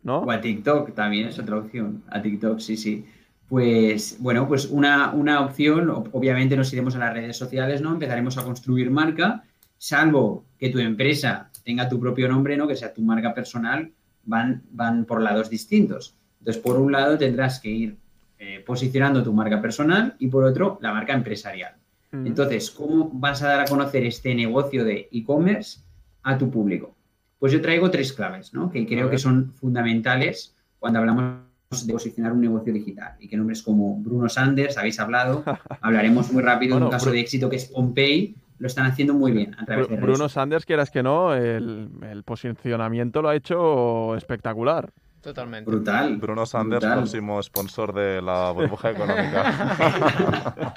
[0.04, 0.18] ¿No?
[0.20, 2.04] O a TikTok también es otra opción.
[2.08, 3.04] A TikTok, sí, sí.
[3.48, 7.92] Pues bueno, pues una, una opción, obviamente nos iremos a las redes sociales, ¿no?
[7.92, 9.44] Empezaremos a construir marca,
[9.78, 12.66] salvo que tu empresa tenga tu propio nombre, ¿no?
[12.66, 13.92] Que sea tu marca personal,
[14.24, 16.16] van, van por lados distintos.
[16.40, 17.96] Entonces, por un lado tendrás que ir
[18.38, 21.74] eh, posicionando tu marca personal y por otro, la marca empresarial.
[22.12, 22.26] Mm.
[22.26, 25.80] Entonces, ¿cómo vas a dar a conocer este negocio de e-commerce
[26.22, 26.94] a tu público?
[27.38, 28.70] Pues yo traigo tres claves, ¿no?
[28.70, 33.14] Que creo que son fundamentales cuando hablamos de posicionar un negocio digital.
[33.20, 35.42] Y que nombres como Bruno Sanders, habéis hablado,
[35.80, 38.86] hablaremos muy rápido de Bueno, un caso Bru- de éxito que es Pompey, lo están
[38.86, 43.20] haciendo muy bien a través Bru- de Bruno Sanders, quieras que no, el, el posicionamiento
[43.20, 44.90] lo ha hecho espectacular.
[45.20, 45.68] Totalmente.
[45.68, 46.18] Brutal.
[46.18, 46.98] Bruno Sanders, brutal.
[47.00, 50.74] próximo sponsor de la burbuja económica.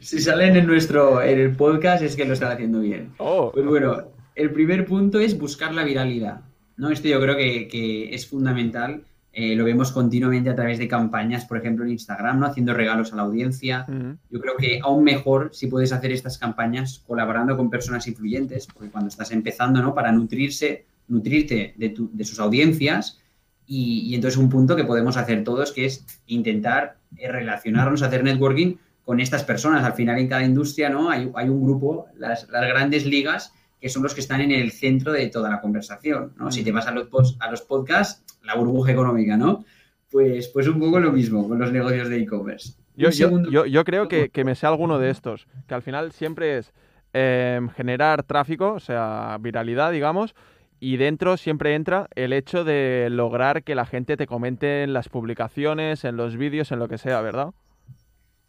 [0.00, 3.12] Si salen en nuestro en el podcast es que lo están haciendo bien.
[3.18, 3.96] Oh, Pues bueno,
[4.36, 6.40] el primer punto es buscar la viralidad.
[6.76, 6.88] ¿no?
[6.90, 9.02] Esto yo creo que, que es fundamental.
[9.32, 12.46] Eh, lo vemos continuamente a través de campañas, por ejemplo, en Instagram, ¿no?
[12.46, 13.84] haciendo regalos a la audiencia.
[13.88, 18.66] mm, Yo creo que aún mejor si puedes hacer estas campañas colaborando con personas influyentes,
[18.66, 19.94] porque cuando estás empezando, ¿no?
[19.94, 23.20] Para nutrirse, nutrirte de, tu- de sus audiencias.
[23.66, 28.24] Y, y entonces un punto que podemos hacer todos, que es intentar eh, relacionarnos, hacer
[28.24, 28.74] networking
[29.04, 29.84] con estas personas.
[29.84, 31.08] Al final en cada industria, ¿no?
[31.08, 34.70] Hay, hay un grupo, las, las grandes ligas, que son los que están en el
[34.72, 36.50] centro de toda la conversación, ¿no?
[36.50, 39.64] Si te vas a los, pos- a los podcasts, la burbuja económica, ¿no?
[40.10, 42.74] Pues, pues un poco lo mismo con los negocios de e-commerce.
[42.96, 46.12] Yo, yo- yo- yo creo que, que me sé alguno de estos, que al final
[46.12, 46.72] siempre es
[47.12, 50.34] em, generar tráfico, o sea, viralidad, digamos,
[50.78, 55.08] y dentro siempre entra el hecho de lograr que la gente te comente en las
[55.08, 57.48] publicaciones, en los vídeos, en lo que sea, ¿verdad?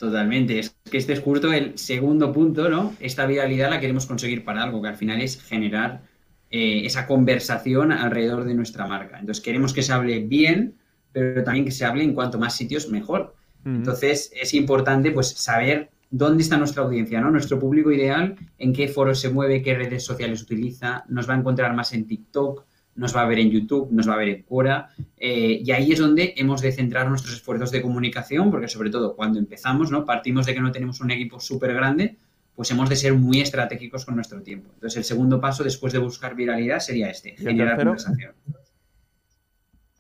[0.02, 0.58] Totalmente.
[0.58, 2.96] Es que este es justo el segundo punto, ¿no?
[3.00, 6.02] Esta viralidad la queremos conseguir para algo, que al final es generar
[6.50, 9.20] eh, esa conversación alrededor de nuestra marca.
[9.20, 10.74] Entonces queremos que se hable bien,
[11.12, 13.36] pero también que se hable en cuanto más sitios mejor.
[13.64, 17.30] Entonces es importante pues saber dónde está nuestra audiencia, ¿no?
[17.30, 21.38] Nuestro público ideal, en qué foros se mueve, qué redes sociales utiliza, nos va a
[21.38, 22.66] encontrar más en TikTok,
[22.96, 25.92] nos va a ver en YouTube, nos va a ver en Quora, eh, y ahí
[25.92, 30.06] es donde hemos de centrar nuestros esfuerzos de comunicación, porque sobre todo cuando empezamos, ¿no?
[30.06, 32.18] Partimos de que no tenemos un equipo súper grande,
[32.56, 34.70] pues hemos de ser muy estratégicos con nuestro tiempo.
[34.74, 38.34] Entonces el segundo paso después de buscar viralidad sería este, ¿Y el generar conversación.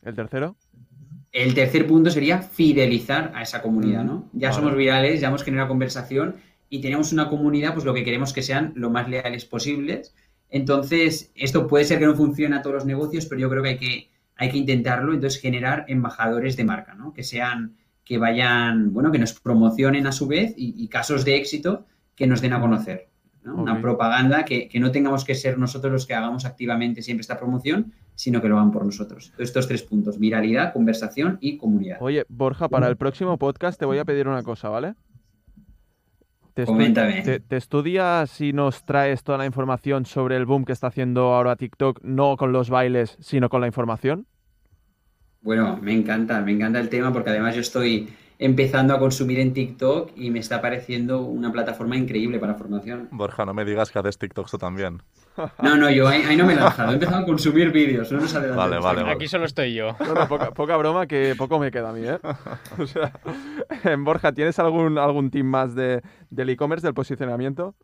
[0.03, 0.55] ¿El tercero?
[1.31, 4.29] El tercer punto sería fidelizar a esa comunidad, ¿no?
[4.33, 4.61] Ya Vale.
[4.61, 6.35] somos virales, ya hemos generado conversación
[6.69, 10.13] y tenemos una comunidad, pues lo que queremos que sean lo más leales posibles.
[10.51, 13.69] Entonces, esto puede ser que no funcione a todos los negocios, pero yo creo que
[13.69, 15.13] hay que, hay que intentarlo.
[15.13, 17.13] Entonces, generar embajadores de marca, ¿no?
[17.13, 21.37] Que sean, que vayan, bueno, que nos promocionen a su vez y, y casos de
[21.37, 21.85] éxito
[22.15, 23.09] que nos den a conocer.
[23.43, 23.55] ¿no?
[23.55, 27.39] Una propaganda que, que no tengamos que ser nosotros los que hagamos activamente siempre esta
[27.39, 29.25] promoción, sino que lo hagan por nosotros.
[29.27, 31.97] Entonces, estos tres puntos, viralidad, conversación y comunidad.
[32.01, 34.95] Oye, Borja, para el próximo podcast te voy a pedir una cosa, ¿vale?
[36.53, 37.21] Te, Coméntame.
[37.23, 41.33] te- te estudias y nos traes toda la información sobre el boom que está haciendo
[41.33, 44.27] ahora TikTok, no con los bailes, sino con la información.
[45.41, 48.09] Bueno, me encanta, me encanta el tema porque además yo estoy
[48.41, 53.07] empezando a consumir en TikTok y me está pareciendo una plataforma increíble para formación.
[53.11, 55.01] Borja, no me digas que haces TikToks tú también.
[55.63, 58.19] No, no, yo ahí, ahí no me he lanzado, he empezado a consumir vídeos, no
[58.19, 58.33] nos.
[58.33, 59.09] Vale, vale, vale.
[59.09, 59.95] Aquí solo estoy yo.
[59.99, 62.19] No, no, poca, poca broma, que poco me queda a mí, ¿eh?
[62.77, 63.13] O sea,
[63.99, 67.75] Borja, ¿tienes algún, algún tip más de, del e-commerce, del posicionamiento?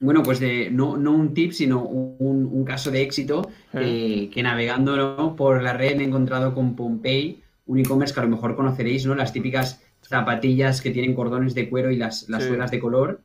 [0.00, 4.42] Bueno, pues de, no, no un tip, sino un, un caso de éxito eh, que
[4.42, 5.36] navegando ¿no?
[5.36, 9.06] por la red me he encontrado con Pompey, un e-commerce que a lo mejor conoceréis,
[9.06, 9.14] ¿no?
[9.14, 12.48] Las típicas zapatillas que tienen cordones de cuero y las, las Sí.
[12.48, 13.20] suelas de color.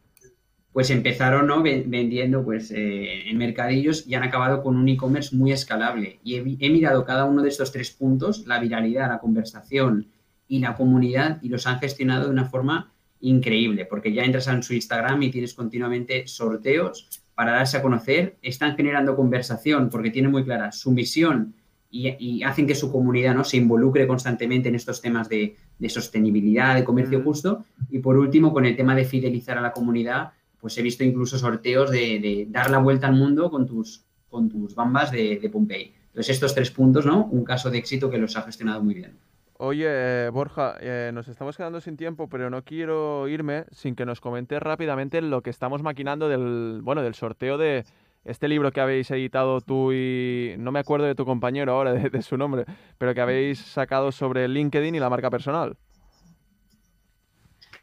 [0.74, 1.62] Pues empezaron ¿no?
[1.62, 6.20] Ven- vendiendo pues, eh, en mercadillos y han acabado con un e-commerce muy escalable.
[6.24, 10.08] Y he mirado cada uno de estos tres puntos, la viralidad, la conversación
[10.48, 12.92] y la comunidad, y los han gestionado de una forma
[13.22, 18.36] increíble, porque ya entras en su Instagram y tienes continuamente sorteos para darse a conocer,
[18.42, 21.54] están generando conversación porque tienen muy clara su misión
[21.94, 23.44] y, y hacen que su comunidad ¿no?
[23.44, 27.24] se involucre constantemente en estos temas de, de sostenibilidad, de comercio Mm.
[27.24, 27.66] justo.
[27.92, 31.38] Y por último, con el tema de fidelizar a la comunidad, pues he visto incluso
[31.38, 35.50] sorteos de, de dar la vuelta al mundo con tus, con tus bambas de, de
[35.50, 35.94] Pompey.
[36.08, 37.26] Entonces, estos tres puntos, ¿no?
[37.26, 39.16] Un caso de éxito que los ha gestionado muy bien.
[39.58, 44.06] Oye, eh, Borja, eh, nos estamos quedando sin tiempo, pero no quiero irme sin que
[44.06, 47.86] nos comentes rápidamente lo que estamos maquinando del, bueno, del sorteo de
[48.26, 52.10] este libro que habéis editado tú y no me acuerdo de tu compañero ahora de,
[52.10, 52.66] de su nombre,
[52.98, 55.78] pero que habéis sacado sobre LinkedIn y la marca personal.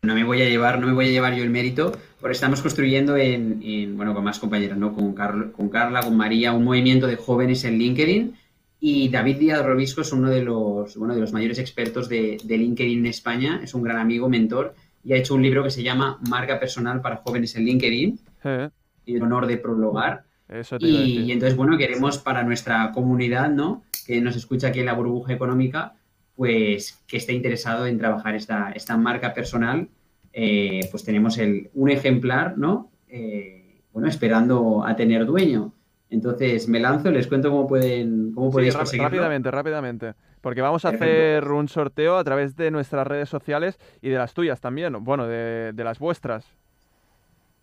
[0.03, 2.63] No me voy a llevar, no me voy a llevar yo el mérito, porque estamos
[2.63, 4.95] construyendo en, en, bueno, con más compañeras, ¿no?
[4.95, 8.35] Con, Carl- con Carla, con María, un movimiento de jóvenes en LinkedIn.
[8.81, 12.57] Y David Díaz Robisco es uno de los, bueno, de los mayores expertos de, de
[12.59, 14.75] LinkedIn en España, es un gran amigo, mentor,
[15.05, 18.71] y ha hecho un libro que se llama Marca Personal para Jóvenes en LinkedIn, Eh,
[19.05, 20.25] y el honor de prologar.
[20.51, 21.21] Eso te iba a Y, decir.
[21.29, 23.83] y entonces, bueno, queremos para nuestra comunidad, ¿no?
[24.07, 25.95] Que nos escucha aquí en la burbuja económica,
[26.35, 29.89] pues que esté interesado en trabajar esta, esta marca personal,
[30.33, 32.91] eh, pues tenemos el, un ejemplar, ¿no?
[33.09, 35.73] Eh, bueno, esperando a tener dueño.
[36.09, 40.15] Entonces, me lanzo, les cuento cómo pueden, cómo podéis rápidamente, rápidamente.
[40.41, 41.13] Porque vamos a Perfecto.
[41.13, 44.95] hacer un sorteo a través de nuestras redes sociales y de las tuyas también.
[45.05, 46.47] Bueno, de, de las vuestras.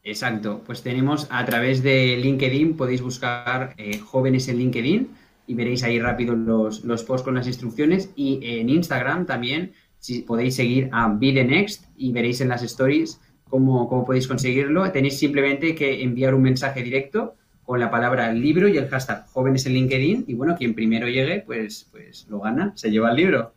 [0.07, 5.09] Exacto, pues tenemos a través de LinkedIn, podéis buscar eh, jóvenes en LinkedIn
[5.47, 8.09] y veréis ahí rápido los, los posts con las instrucciones.
[8.15, 12.63] Y en Instagram también si podéis seguir a Be The Next y veréis en las
[12.63, 14.89] stories cómo, cómo podéis conseguirlo.
[14.93, 19.65] Tenéis simplemente que enviar un mensaje directo con la palabra libro y el hashtag jóvenes
[19.65, 20.23] en LinkedIn.
[20.25, 23.51] Y bueno, quien primero llegue, pues, pues lo gana, se lleva el libro.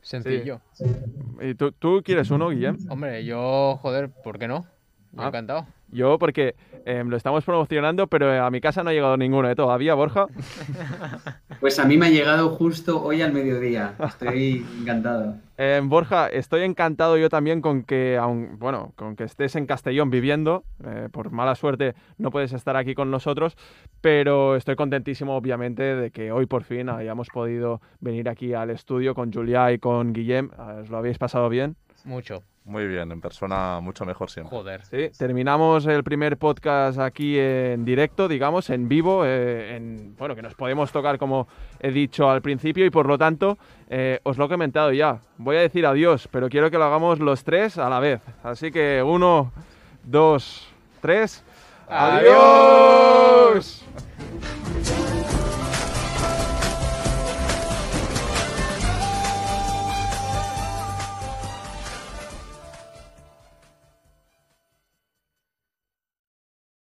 [0.00, 0.62] Sencillo.
[1.42, 2.78] ¿Y tú, tú quieres uno, Guillem?
[2.88, 4.64] Hombre, yo, joder, ¿por qué no?
[5.16, 5.28] Yo Ah.
[5.28, 5.66] encantado.
[5.90, 6.56] Yo, porque
[6.86, 10.26] em, lo estamos promocionando, pero a mi casa no ha llegado ninguno de todavía, Borja.
[11.60, 13.94] Pues a mí me ha llegado justo hoy al mediodía.
[14.04, 15.36] Estoy encantado.
[15.56, 20.10] Em, Borja, estoy encantado yo también con que, aun, bueno, con que estés en Castellón
[20.10, 20.64] viviendo.
[20.84, 23.56] eh, por mala suerte no puedes estar aquí con nosotros,
[24.00, 29.14] pero estoy contentísimo, obviamente, de que hoy por fin hayamos podido venir aquí al estudio
[29.14, 30.50] con Julia y con Guillem.
[30.82, 31.76] ¿Os lo habéis pasado bien?
[32.04, 32.42] Mucho.
[32.64, 34.56] Muy bien, en persona mucho mejor siempre.
[34.56, 34.84] Joder.
[34.86, 40.40] Sí, terminamos el primer podcast aquí en directo, digamos, en vivo, eh, en, bueno, que
[40.40, 41.46] nos podemos tocar como
[41.78, 43.58] he dicho al principio y por lo tanto
[43.90, 45.20] eh, os lo he comentado ya.
[45.36, 48.22] Voy a decir adiós, pero quiero que lo hagamos los tres a la vez.
[48.42, 49.52] Así que uno,
[50.02, 50.66] dos,
[51.02, 51.44] tres.
[51.86, 52.32] ¡Adiós!
[53.50, 55.03] ¡Adiós!